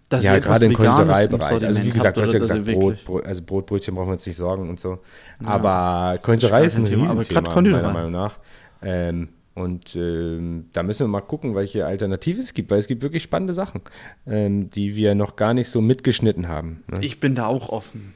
[0.09, 1.65] Dass ja, gerade im Konditorei-Bereich.
[1.65, 4.27] Also wie gesagt, du habt hast ja gesagt, Brot, Brot, also Brotbrötchen brauchen wir uns
[4.27, 4.99] nicht sorgen und so.
[5.43, 7.83] Aber Konditorei ist ein Thema, aber Riesenthema, grad Konditorei.
[7.83, 8.39] meiner Meinung nach.
[8.83, 13.03] Ähm, und ähm, da müssen wir mal gucken, welche Alternativen es gibt, weil es gibt
[13.03, 13.83] wirklich spannende Sachen,
[14.27, 16.83] ähm, die wir noch gar nicht so mitgeschnitten haben.
[16.91, 16.99] Ne?
[17.03, 18.15] Ich bin da auch offen.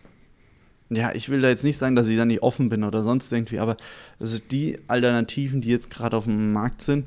[0.91, 3.31] Ja, ich will da jetzt nicht sagen, dass ich da nicht offen bin oder sonst
[3.31, 3.77] irgendwie, aber
[4.19, 7.07] also die Alternativen, die jetzt gerade auf dem Markt sind,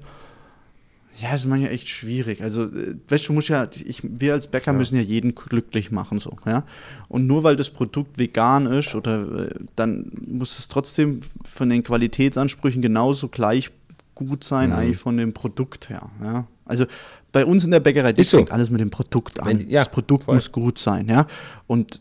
[1.20, 2.42] ja, ist manchmal echt schwierig.
[2.42, 6.20] Also, äh, weißt du, musst ja, ich, wir als Bäcker müssen ja jeden glücklich machen,
[6.20, 6.64] so, ja.
[7.10, 11.84] Und nur weil das Produkt vegan ist, oder äh, dann muss es trotzdem von den
[11.84, 13.72] Qualitätsansprüchen genauso gleich
[14.16, 14.76] gut sein, Mhm.
[14.76, 16.48] eigentlich von dem Produkt her, ja.
[16.66, 16.86] Also
[17.34, 18.38] bei uns in der Bäckerei, das so.
[18.38, 19.48] fängt alles mit dem Produkt an.
[19.48, 20.36] Wenn- ja, das Produkt voll.
[20.36, 21.28] muss gut sein, ja.
[21.68, 22.00] Und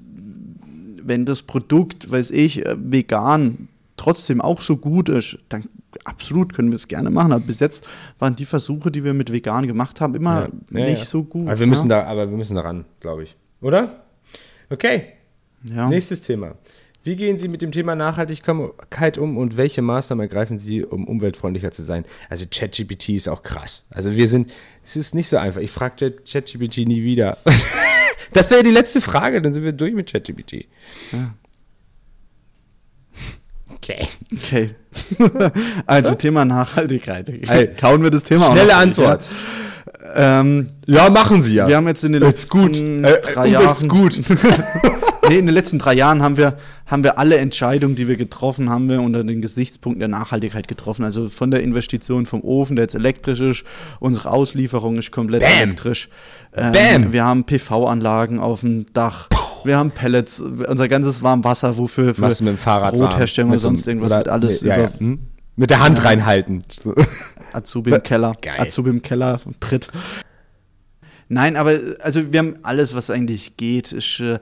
[1.03, 5.65] wenn das Produkt, weiß ich, äh, vegan trotzdem auch so gut ist, dann
[6.05, 7.33] absolut können wir es gerne machen.
[7.33, 7.89] Aber bis jetzt
[8.19, 11.05] waren die Versuche, die wir mit vegan gemacht haben, immer Ja, ja, nicht ja.
[11.05, 11.49] so gut.
[11.49, 12.03] Aber wir müssen ja.
[12.03, 13.37] da, aber wir müssen da ran, glaube ich.
[13.61, 14.05] Oder?
[14.71, 15.13] Okay.
[15.69, 15.89] Ja.
[15.89, 16.55] Nächstes Thema.
[17.03, 21.71] Wie gehen Sie mit dem Thema Nachhaltigkeit um und welche Maßnahmen ergreifen Sie, um umweltfreundlicher
[21.71, 22.05] zu sein?
[22.29, 23.87] Also ChatGPT ist auch krass.
[23.91, 24.53] Also wir sind,
[24.85, 25.63] es ist nicht so einfach.
[25.63, 27.39] Ich frage ChatGPT nie wieder.
[28.35, 30.67] das wäre die letzte Frage, dann sind wir durch mit ChatGPT.
[33.83, 34.07] Okay.
[34.37, 34.71] Okay.
[35.87, 37.29] also Thema Nachhaltigkeit.
[37.29, 39.23] Ey, Kauen wir das Thema Schnelle durch, Antwort.
[39.23, 40.41] Ja?
[40.41, 41.67] Ähm, Ja, machen wir.
[41.67, 42.31] Wir haben jetzt in den gut.
[42.31, 44.23] letzten Äh, drei Umwelt's Jahren gut.
[45.29, 46.57] nee, in den letzten drei Jahren haben wir,
[46.87, 51.05] haben wir alle Entscheidungen, die wir getroffen haben, wir unter den Gesichtspunkten der Nachhaltigkeit getroffen.
[51.05, 53.65] Also von der Investition vom Ofen, der jetzt elektrisch ist,
[53.99, 55.53] unsere Auslieferung ist komplett Bam.
[55.53, 56.09] elektrisch.
[56.55, 57.13] Ähm, Bam.
[57.13, 59.29] Wir haben PV-Anlagen auf dem Dach.
[59.65, 64.13] Wir haben Pellets, unser ganzes Warmwasser, wofür für mit dem Fahrrad Brotherstellung oder sonst irgendwas
[64.13, 65.01] wird alles ja, über ja.
[65.01, 65.19] Hm?
[65.57, 66.63] Mit der Hand reinhalten.
[66.69, 66.95] So.
[67.53, 68.33] Azubi im Keller.
[68.41, 68.55] Geil.
[68.59, 69.89] Azubi im Keller, Tritt.
[71.29, 74.39] Nein, aber also wir haben alles, was eigentlich geht, ist äh,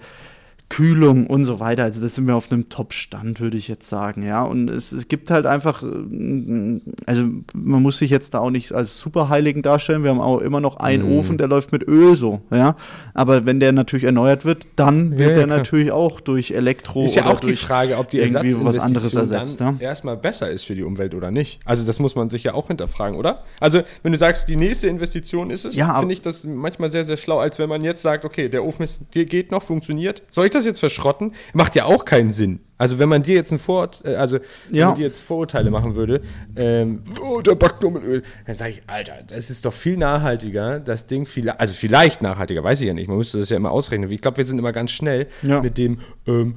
[0.71, 1.85] Kühlung und so weiter.
[1.85, 4.43] Also da sind wir auf einem Top-Stand, würde ich jetzt sagen, ja.
[4.43, 7.23] Und es, es gibt halt einfach, äh, also
[7.55, 10.03] man muss sich jetzt da auch nicht als Superheiligen darstellen.
[10.03, 11.19] Wir haben auch immer noch einen Mhm.
[11.19, 12.77] Ofen, der läuft mit Öl so, ja.
[13.15, 15.57] Aber wenn der natürlich erneuert wird, dann Ja, wird ja, der klar.
[15.59, 18.79] natürlich auch durch Elektro Ist ja oder auch die durch Frage, ob die irgendwie was
[18.79, 19.61] anderes ersetzt.
[19.61, 19.75] Ja?
[19.79, 21.61] erstmal besser ist für die Umwelt oder nicht.
[21.65, 23.43] Also das muss man sich ja auch hinterfragen, oder?
[23.61, 27.05] Also wenn du sagst, die nächste Investition ist es, Ja, finde ich das manchmal sehr,
[27.05, 30.23] sehr schlau, als wenn man jetzt sagt, okay, der Ofen ist, ge- geht noch, funktioniert.
[30.29, 31.33] Soll ich das jetzt verschrotten?
[31.53, 32.61] Macht ja auch keinen Sinn.
[32.77, 34.39] Also wenn man dir jetzt ein Vor äh, also
[34.69, 34.87] wenn Ja.
[34.89, 36.21] man dir jetzt Vorurteile machen würde,
[36.57, 39.97] ähm, oh, der backt nur mit Öl, dann sage ich, Alter, das ist doch viel
[39.97, 43.57] nachhaltiger, das Ding viel, also vielleicht nachhaltiger, weiß ich ja nicht, man müsste das ja
[43.57, 44.11] immer ausrechnen.
[44.13, 45.61] Ich glaube, wir sind immer ganz schnell Ja.
[45.61, 46.55] mit dem, ähm,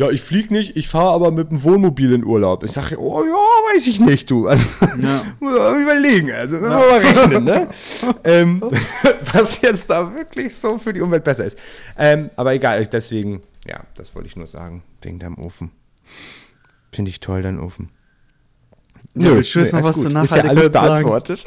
[0.00, 2.64] ja, ich fliege nicht, ich fahre aber mit dem Wohnmobil in Urlaub.
[2.64, 4.46] Ich sage, oh ja, weiß ich nicht, du.
[4.48, 4.66] Also,
[4.98, 5.22] Ja.
[5.40, 7.68] muss man überlegen, also wir mal rechnen, ne?
[8.24, 8.62] ähm,
[9.34, 11.58] was jetzt da wirklich so für die Umwelt besser ist.
[11.98, 15.70] Ähm, aber egal, deswegen, ja, das wollte ich nur sagen, wegen deinem Ofen.
[16.94, 17.90] Finde ich toll, dein Ofen.
[19.16, 20.10] Ja, willst du jetzt noch was gut.
[20.10, 21.44] zur Ist ja alles beantwortet.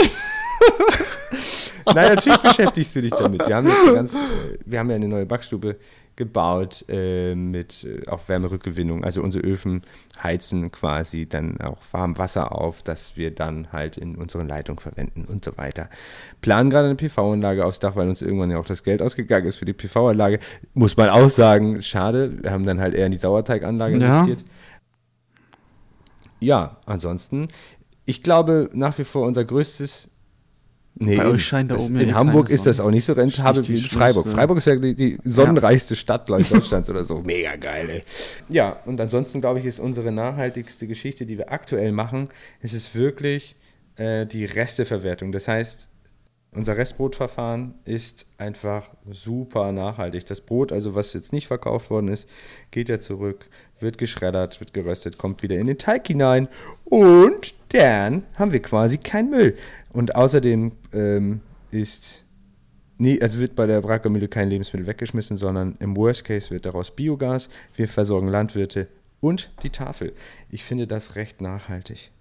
[1.88, 3.47] Nein, natürlich beschäftigst du dich damit.
[3.47, 4.17] Wir haben, ganz, äh,
[4.65, 5.77] wir haben ja eine neue Backstube
[6.15, 9.03] gebaut äh, mit äh, auch Wärmerückgewinnung.
[9.03, 9.81] Also unsere Öfen
[10.21, 15.25] heizen quasi dann auch warm Wasser auf, das wir dann halt in unseren Leitungen verwenden
[15.25, 15.89] und so weiter.
[16.41, 19.55] Planen gerade eine PV-Anlage aufs Dach, weil uns irgendwann ja auch das Geld ausgegangen ist
[19.55, 20.39] für die PV-Anlage.
[20.75, 22.43] Muss man auch sagen, schade.
[22.43, 24.19] Wir haben dann halt eher in die Sauerteiganlage Ja.
[24.21, 24.43] investiert.
[26.39, 27.47] Ja, ansonsten,
[28.05, 30.09] ich glaube nach wie vor unser größtes.
[30.95, 33.03] Nee, Bei in- euch scheint da oben ja In eh Hamburg ist das auch nicht
[33.05, 34.27] so rentabel wie in Freiburg.
[34.27, 37.19] Freiburg ist ja die, die sonnenreichste Stadt, glaube ich, Deutschlands oder so.
[37.25, 38.03] Mega geil, ey.
[38.49, 42.29] Ja, und ansonsten, glaube ich, ist unsere nachhaltigste Geschichte, die wir aktuell machen,
[42.61, 43.55] ist es wirklich
[43.95, 45.31] äh, die Resteverwertung.
[45.31, 45.89] Das heißt,
[46.51, 50.25] unser Restbrotverfahren ist einfach super nachhaltig.
[50.27, 52.29] Das Brot, also was jetzt nicht verkauft worden ist,
[52.69, 53.49] geht ja zurück,
[53.80, 56.47] wird geschreddert, wird geröstet, kommt wieder in den Teig hinein
[56.86, 59.57] und dann haben wir quasi keinen Müll.
[59.91, 62.24] Und außerdem ähm, ist,
[62.97, 66.91] nee, also wird bei der Brackermühle kein Lebensmittel weggeschmissen, sondern im Worst Case wird daraus
[66.95, 67.49] Biogas.
[67.76, 68.88] Wir versorgen Landwirte
[69.19, 70.13] und die Tafel.
[70.49, 72.11] Ich finde das recht nachhaltig.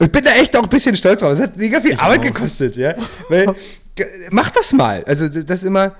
[0.00, 1.32] Ich bin da echt auch ein bisschen stolz drauf.
[1.32, 2.94] Es hat mega viel Arbeit gekostet, ja.
[3.28, 3.46] Weil,
[4.30, 5.02] mach das mal.
[5.04, 5.96] Also das ist immer.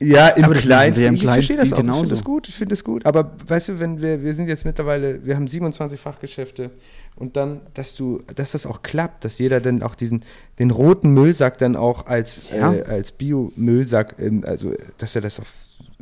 [0.00, 1.04] Ja, im Kleinsten.
[1.06, 1.78] im ich verstehe das auch.
[1.78, 2.10] Ich finde genauso.
[2.10, 2.48] das gut.
[2.48, 3.06] Ich finde das gut.
[3.06, 6.70] Aber weißt du, wenn wir, wir sind jetzt mittlerweile, wir haben 27 Fachgeschäfte
[7.14, 10.22] und dann, dass du, dass das auch klappt, dass jeder dann auch diesen,
[10.58, 12.74] den roten Müllsack dann auch als, Ja.
[12.74, 15.46] äh, als Biomüllsack, ähm, also dass er das auch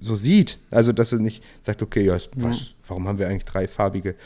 [0.00, 0.58] so sieht.
[0.72, 4.16] Also dass er nicht sagt, okay, ja, was, warum haben wir eigentlich drei farbige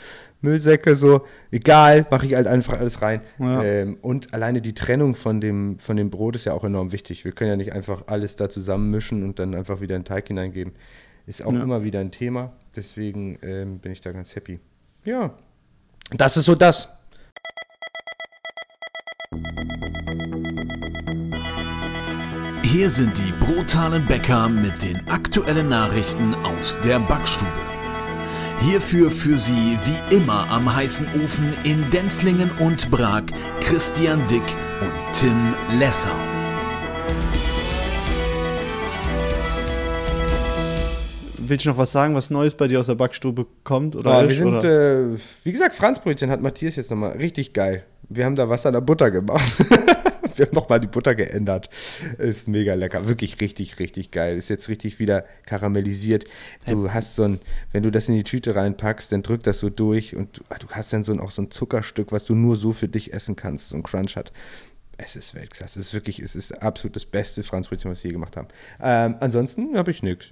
[0.41, 1.21] Müllsäcke so?
[1.51, 3.21] Egal, mache ich halt einfach alles rein.
[3.39, 3.63] Ja.
[3.63, 7.25] Ähm, und alleine die Trennung von dem, von dem Brot ist ja auch enorm wichtig.
[7.25, 10.27] Wir können ja nicht einfach alles da zusammenmischen und dann einfach wieder in den Teig
[10.27, 10.73] hineingeben.
[11.27, 11.61] Ist auch Ja.
[11.61, 12.53] immer wieder ein Thema.
[12.75, 14.59] Deswegen ähm, bin ich da ganz happy.
[15.05, 15.33] Ja,
[16.15, 16.89] das ist so das.
[22.63, 27.51] Hier sind die brutalen Bäcker mit den aktuellen Nachrichten aus der Backstube.
[28.61, 33.23] Hierfür für Sie wie immer am heißen Ofen in Denzlingen und Prag
[33.61, 34.43] Christian Dick
[34.81, 36.09] und Tim Lessau.
[41.37, 43.95] Willst du noch was sagen, was Neues bei dir aus der Backstube kommt?
[43.95, 45.13] Oder Boah, wir ist, sind, oder?
[45.13, 47.83] äh, wie gesagt, Franzbrötchen hat Matthias jetzt nochmal richtig geil.
[48.09, 49.59] Wir haben da Wasser in der Butter gemacht.
[50.35, 51.69] wir haben nochmal die Butter geändert.
[52.17, 53.07] Ist mega lecker.
[53.07, 54.37] Wirklich richtig, richtig geil.
[54.37, 56.25] Ist jetzt richtig wieder karamellisiert.
[56.65, 57.39] Du hast so ein,
[57.71, 60.91] wenn du das in die Tüte reinpackst, dann drückt das so durch und du, hast
[60.91, 63.69] dann so ein, auch so ein Zuckerstück, was du nur so für dich essen kannst.
[63.69, 64.31] So ein Crunch hat.
[64.97, 65.79] Es ist Weltklasse.
[65.79, 68.47] Es ist wirklich, es ist absolut das beste Franzbrötchen, was wir je gemacht haben.
[68.81, 70.31] Ähm, ansonsten habe ich nichts.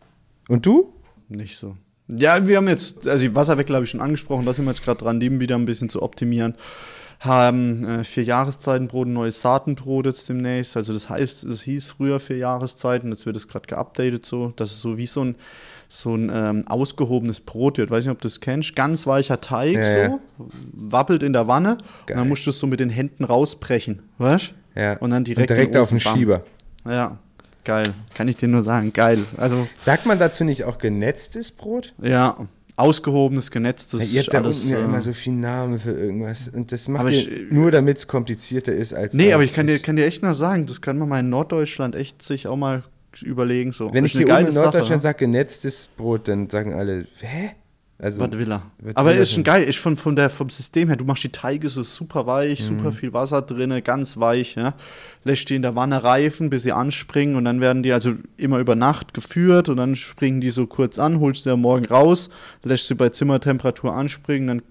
[0.49, 0.93] Und du?
[1.29, 1.77] Nicht so.
[2.07, 4.83] Ja, wir haben jetzt, also die Wasserwechsel habe ich schon angesprochen, da sind wir jetzt
[4.83, 6.55] gerade dran, die wieder ein bisschen zu optimieren.
[7.19, 10.77] Haben äh, vier Jahreszeitenbrot, ein neues Saatenbrot jetzt demnächst.
[10.77, 14.71] Also das heißt, es hieß früher vier Jahreszeiten, jetzt wird es gerade geupdatet so, dass
[14.71, 15.35] es so wie so ein,
[15.89, 17.89] so ein ähm, ausgehobenes Brot wird.
[17.89, 18.75] Weiß nicht, ob du das kennst.
[18.75, 20.19] Ganz weicher Teig Ja, so, ja.
[20.73, 21.71] wappelt in der Wanne.
[21.71, 22.17] Und Geil.
[22.17, 24.97] dann musst du es so mit den Händen rausbrechen, weißt Ja.
[24.97, 26.15] Und dann direkt, direkt in auf den bam.
[26.15, 26.43] Schieber.
[26.85, 27.17] Ja,
[27.63, 27.93] geil.
[28.13, 29.19] Kann ich dir nur sagen, geil.
[29.37, 31.93] Also, Sagt man dazu nicht auch genetztes Brot?
[31.99, 32.35] ja,
[32.77, 36.47] ausgehobenes, genetztes, ihr habt da alles, unten ja äh, immer so viel Namen für irgendwas.
[36.47, 39.13] Und das macht ich- nur, damit es komplizierter ist als.
[39.13, 41.29] Nee, aber ich kann dir, kann dir echt nur sagen, das kann man mal in
[41.29, 42.83] Norddeutschland echt sich auch mal
[43.21, 43.71] überlegen.
[43.73, 43.93] So.
[43.93, 45.01] Wenn ich hier oben in Norddeutschland ne?
[45.01, 47.51] sage genetztes Brot, dann sagen alle, hä?
[47.99, 48.61] Also, Was will er?
[48.93, 49.67] Aber er ist schon geil.
[49.67, 52.77] Ich von, von der, vom System her, du machst die Teige so super weich, Mhm.
[52.77, 54.75] super viel Wasser drin, ganz weich, ja.
[55.23, 58.59] Lässt die in der Wanne reifen, bis sie anspringen und dann werden die also immer
[58.59, 62.29] über Nacht geführt und dann springen die so kurz an, holst sie am Morgen raus,
[62.63, 64.61] lässt sie bei Zimmertemperatur anspringen, dann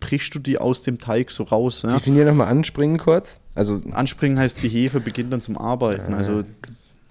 [0.00, 1.82] brichst du die aus dem Teig so raus.
[1.82, 1.94] Ja.
[1.94, 3.40] Definier nochmal anspringen kurz.
[3.54, 6.12] Also, Anspringen heißt, die Hefe beginnt dann zum Arbeiten.
[6.12, 6.44] Also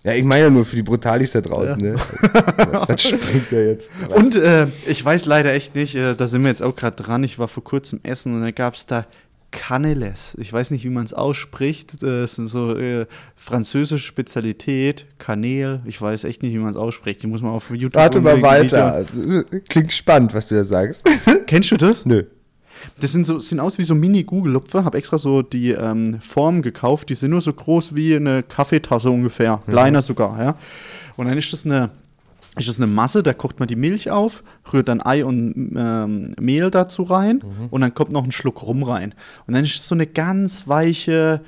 [0.03, 1.95] ja, ich meine ja nur für die Brutalis da draußen, ne?
[2.87, 3.89] das springt ja jetzt.
[4.15, 7.23] Und äh, ich weiß leider echt nicht, äh, da sind wir jetzt auch gerade dran.
[7.23, 9.05] Ich war vor kurzem essen und da gab es da
[9.51, 10.35] Canneles.
[10.39, 12.01] Ich weiß nicht, wie man es ausspricht.
[12.01, 15.81] Das sind so äh, französische Spezialität, Kanel.
[15.85, 17.21] Ich weiß echt nicht, wie man es ausspricht.
[17.21, 19.05] Die muss man auf YouTube Warte mal weiter.
[19.13, 21.07] Video- Klingt spannend, was du da sagst.
[21.47, 22.05] Kennst du das?
[22.05, 22.23] Nö.
[22.99, 24.83] Das sind so, sehen aus wie so Mini-Google-Lupfe.
[24.85, 27.09] Hab extra so die ähm, Form gekauft.
[27.09, 29.59] Die sind nur so groß wie eine Kaffeetasse ungefähr.
[29.67, 30.55] Kleiner sogar, ja.
[31.17, 31.89] Und dann ist das eine,
[32.57, 36.33] ist das eine Masse, da kocht man die Milch auf, rührt dann Ei und ähm,
[36.39, 39.13] Mehl dazu rein und dann kommt noch ein Schluck Rum rein.
[39.47, 41.41] Und dann ist es so eine ganz weiche,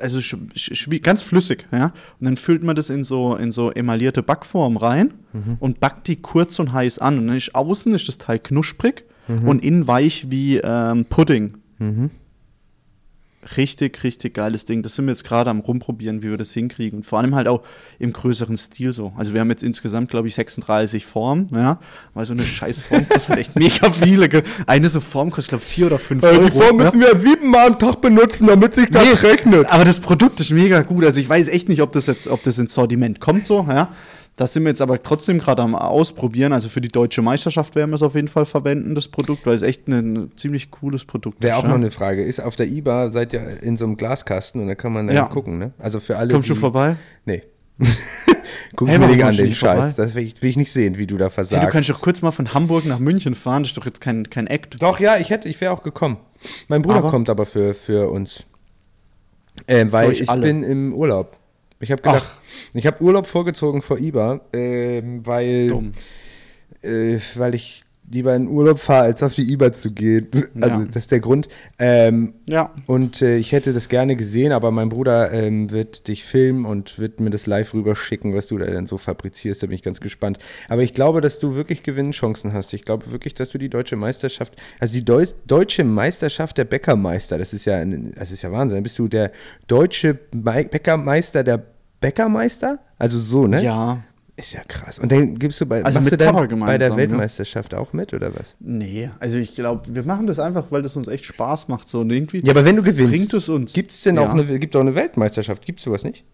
[0.00, 0.20] also
[1.02, 1.86] ganz flüssig, ja.
[2.20, 5.14] Und dann füllt man das in so, in so emaillierte Backform rein
[5.60, 7.18] und backt die kurz und heiß an.
[7.18, 11.52] Und dann ist außen ist das Teig knusprig und innen weich wie ähm, Pudding.
[13.56, 14.82] richtig, richtig geiles Ding.
[14.82, 16.98] Das sind wir jetzt gerade am rumprobieren, wie wir das hinkriegen.
[16.98, 17.62] Und vor allem halt auch
[17.98, 19.12] im größeren Stil so.
[19.16, 21.78] Also wir haben jetzt insgesamt, glaube ich, 36 Formen, ja.
[22.14, 24.28] Weil so eine scheiß Form kostet halt echt mega viele.
[24.66, 26.44] Eine so Form kostet, glaube ich, 4 oder 5 Euro.
[26.44, 26.84] die Form ja.
[26.84, 29.66] müssen wir siebenmal am Tag benutzen, damit sich das Nee, rechnet.
[29.70, 31.04] Aber das Produkt ist mega gut.
[31.04, 33.90] Also ich weiß echt nicht, ob das jetzt, ob das ins Sortiment kommt so, ja.
[34.38, 36.52] Das sind wir jetzt aber trotzdem gerade am Ausprobieren.
[36.52, 39.54] Also für die deutsche Meisterschaft werden wir es auf jeden Fall verwenden, das Produkt, weil
[39.56, 41.58] es echt ein, ziemlich cooles Produkt Wäre ist.
[41.58, 41.68] auch ja.
[41.70, 42.22] noch eine Frage.
[42.22, 45.16] Ist auf der IBA seid ihr in so einem Glaskasten und da kann man dann
[45.16, 45.24] Ja.
[45.24, 45.72] gucken, ne?
[45.78, 46.32] Also für alle.
[46.32, 46.94] Kommst du vorbei?
[47.24, 47.42] Nee.
[48.76, 49.58] Guck Hey, mir nicht an den Scheiß.
[49.58, 49.94] vorbei?
[49.96, 51.60] Das will ich, will ich nicht sehen, wie du da versagst.
[51.62, 54.00] Hey, du kannst doch kurz mal von Hamburg nach München fahren, das ist doch jetzt
[54.00, 54.80] kein, kein Act.
[54.82, 56.18] Doch, ja, ich hätte, ich wäre auch gekommen.
[56.68, 57.10] Mein Bruder Aber?
[57.10, 58.44] kommt aber für, für uns.
[59.66, 60.42] Äh, weil euch ich alle?
[60.42, 61.37] bin im Urlaub.
[61.80, 62.40] Ich habe gedacht,
[62.74, 65.92] ich habe Urlaub vorgezogen vor IBA, ähm, weil,
[66.82, 70.28] äh, weil ich lieber in Urlaub fahre, als auf die IBA zu gehen.
[70.60, 70.84] Also Ja.
[70.86, 71.48] das ist der Grund.
[71.78, 72.72] Ähm, Ja.
[72.86, 76.98] und äh, ich hätte das gerne gesehen, aber mein Bruder ähm, wird dich filmen und
[76.98, 79.62] wird mir das live rüberschicken, was du da denn so fabrizierst.
[79.62, 80.38] Da bin ich ganz gespannt.
[80.68, 82.72] Aber ich glaube, dass du wirklich Gewinnchancen hast.
[82.72, 87.36] Ich glaube wirklich, dass du die deutsche Meisterschaft, also die Deu deutsche Meisterschaft der Bäckermeister,
[87.38, 88.76] das ist ja, ein- das ist ja Wahnsinn.
[88.76, 89.32] Dann bist du der
[89.66, 91.62] deutsche Mei- Bäckermeister der
[92.00, 92.78] Bäckermeister?
[92.98, 93.62] Also so, ne?
[93.62, 94.02] Ja.
[94.38, 95.00] Ist ja krass.
[95.00, 96.96] Und dann gibst du bei, Also machst du dann bei der gemeinsam, ne?
[96.96, 98.56] Weltmeisterschaft auch mit oder was?
[98.60, 101.88] Nee, also ich glaube, wir machen das einfach, weil das uns echt Spaß macht.
[101.88, 103.72] So und irgendwie Ja, aber wenn du gewinnst, bringt es uns.
[103.72, 104.22] gibt es denn Ja.
[104.22, 105.66] auch eine, gibt auch eine Weltmeisterschaft?
[105.66, 106.24] Gibt es sowas nicht?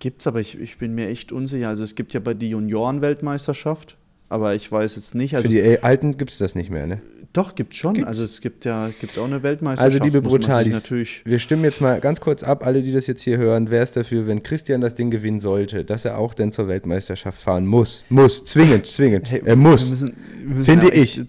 [0.00, 1.68] Gibt's, aber ich, ich bin mir echt unsicher.
[1.68, 3.96] Also es gibt ja bei die Junioren-Weltmeisterschaft,
[4.28, 5.36] aber ich weiß jetzt nicht.
[5.36, 7.00] Also Für die Alten gibt es das nicht mehr, ne?
[7.34, 7.94] Doch, gibt's schon.
[7.94, 8.08] Gibt's?
[8.08, 10.00] Also es gibt ja gibt auch eine Weltmeisterschaft.
[10.00, 11.22] Also, liebe Brutalis, natürlich.
[11.26, 13.96] wir stimmen jetzt mal ganz kurz ab, alle, die das jetzt hier hören, wer ist
[13.96, 18.04] dafür, wenn Christian das Ding gewinnen sollte, dass er auch denn zur Weltmeisterschaft fahren muss.
[18.08, 19.30] Muss, zwingend, zwingend.
[19.30, 19.84] Hey, er muss.
[19.84, 21.20] wir müssen- wir müssen Finde ich.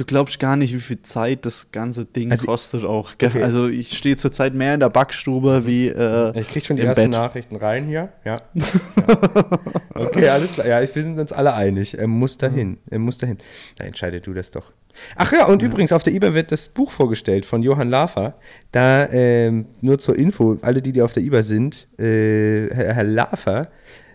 [0.00, 3.12] Du glaubst gar nicht, wie viel Zeit das ganze Ding Also- kostet auch.
[3.12, 3.42] Okay.
[3.42, 7.10] Also ich stehe zurzeit mehr in der Backstube wie äh, Ich krieg schon die ersten
[7.10, 7.20] Bett.
[7.20, 8.08] Nachrichten rein hier.
[8.24, 8.36] Ja.
[8.54, 9.58] ja.
[9.94, 10.66] Okay, alles klar.
[10.66, 11.98] Ja, wir sind uns alle einig.
[11.98, 12.78] Er muss dahin.
[12.88, 13.36] Er muss dahin.
[13.76, 14.72] Da entscheidet du das doch.
[15.16, 18.38] Ach ja, und übrigens, auf der IBA wird das Buch vorgestellt von Johann Lafer.
[18.72, 23.04] Da, ähm, nur zur Info, alle, die, die auf der IBA sind, äh, Herr, Herr
[23.04, 23.68] Lafer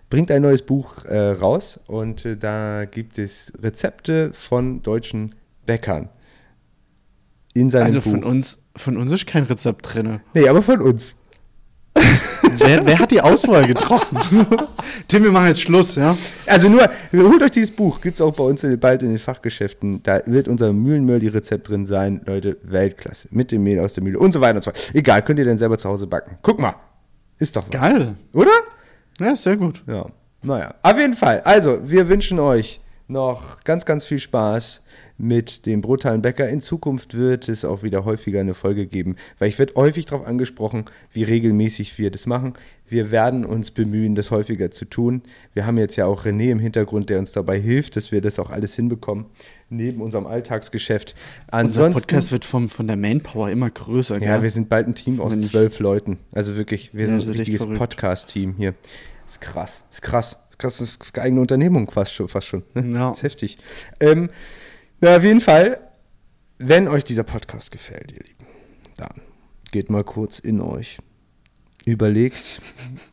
[0.09, 5.35] bringt ein neues Buch äh, raus und äh, da gibt es Rezepte von deutschen
[5.65, 6.09] Bäckern.
[7.53, 8.11] In seinem Also Buch.
[8.11, 10.19] von uns, von uns ist kein Rezept drin.
[10.33, 11.13] Nee, aber von uns.
[12.57, 14.19] wer, wer hat die Auswahl getroffen?
[15.07, 16.17] Tim, wir machen jetzt Schluss, ja?
[16.45, 20.03] Also nur, holt euch dieses Buch, gibt es auch bei uns bald in den Fachgeschäften.
[20.03, 22.19] Da wird unser Mühlenmörli-Rezept drin sein.
[22.25, 23.29] Leute, Weltklasse.
[23.31, 24.91] Mit dem Mehl aus der Mühle und so weiter und so fort.
[24.93, 26.37] Egal, könnt ihr denn selber zu Hause backen.
[26.41, 26.75] Guck mal.
[27.39, 27.71] Ist doch was.
[27.71, 28.15] Geil.
[28.33, 28.51] Oder?
[29.19, 29.81] Ja, sehr gut.
[29.87, 30.07] Ja.
[30.41, 30.75] Naja.
[30.81, 31.41] Auf jeden Fall.
[31.41, 34.81] Also, wir wünschen euch noch ganz, ganz viel Spaß
[35.17, 36.49] mit dem brutalen Bäcker.
[36.49, 40.25] In Zukunft wird es auch wieder häufiger eine Folge geben, weil ich werde häufig darauf
[40.25, 42.53] angesprochen, wie regelmäßig wir das machen.
[42.87, 45.21] Wir werden uns bemühen, das häufiger zu tun.
[45.53, 48.39] Wir haben jetzt ja auch René im Hintergrund, der uns dabei hilft, dass wir das
[48.39, 49.25] auch alles hinbekommen,
[49.69, 51.15] neben unserem Alltagsgeschäft.
[51.45, 54.15] Unser Ansonsten, Podcast wird vom, von der Manpower immer größer.
[54.21, 54.43] ja, gell?
[54.43, 56.17] wir sind bald ein Team aus zwölf Leuten.
[56.31, 57.65] Also wirklich, wir Ja, sind ein richtiges.
[57.65, 58.73] Podcast-Team hier.
[59.25, 60.37] ist krass, ist krass.
[60.57, 62.27] Krass, das ist eine eigene Unternehmung fast schon.
[62.27, 62.97] Fast schon ne?
[62.97, 63.11] Ja.
[63.11, 63.57] Ist heftig.
[63.99, 64.29] Ähm,
[65.01, 65.79] na, auf jeden Fall,
[66.57, 68.45] wenn euch dieser Podcast gefällt, ihr Lieben,
[68.97, 69.21] dann
[69.71, 70.99] geht mal kurz in euch.
[71.87, 72.61] Überlegt,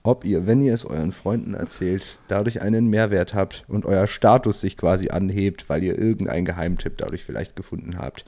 [0.02, 4.62] ob ihr, wenn ihr es euren Freunden erzählt, dadurch einen Mehrwert habt und euer Status
[4.62, 8.24] sich quasi anhebt, weil ihr irgendeinen Geheimtipp dadurch vielleicht gefunden habt.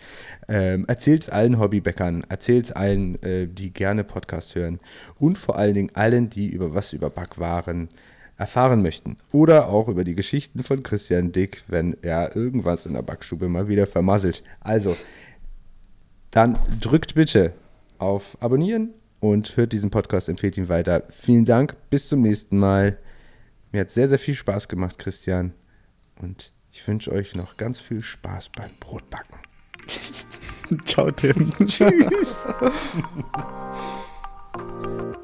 [0.47, 4.81] Ähm, erzählt es allen Hobbybäckern, erzählt es allen, äh, die gerne Podcast hören
[5.19, 7.89] und vor allen Dingen allen, die über was über Backwaren
[8.37, 9.17] erfahren möchten.
[9.33, 13.69] Oder auch über die Geschichten von Christian Dick, wenn er irgendwas in der Backstube mal
[13.69, 14.43] wieder vermasselt.
[14.61, 14.97] Also,
[16.31, 17.53] dann drückt bitte
[17.99, 21.05] auf Abonnieren und hört diesen Podcast, empfehlt ihn weiter.
[21.09, 22.99] Vielen Dank, bis zum nächsten Mal.
[23.73, 25.53] Mir hat sehr, sehr viel Spaß gemacht, Christian.
[26.21, 29.39] Und ich wünsche euch noch ganz viel Spaß beim Brotbacken.
[30.85, 31.53] Ciao, Tim.
[31.67, 32.45] Tschüss.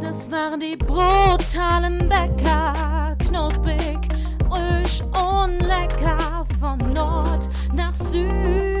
[0.00, 3.98] Das waren die brutalen Bäcker, knusprig,
[4.48, 8.79] frisch und lecker von Nord nach Süd.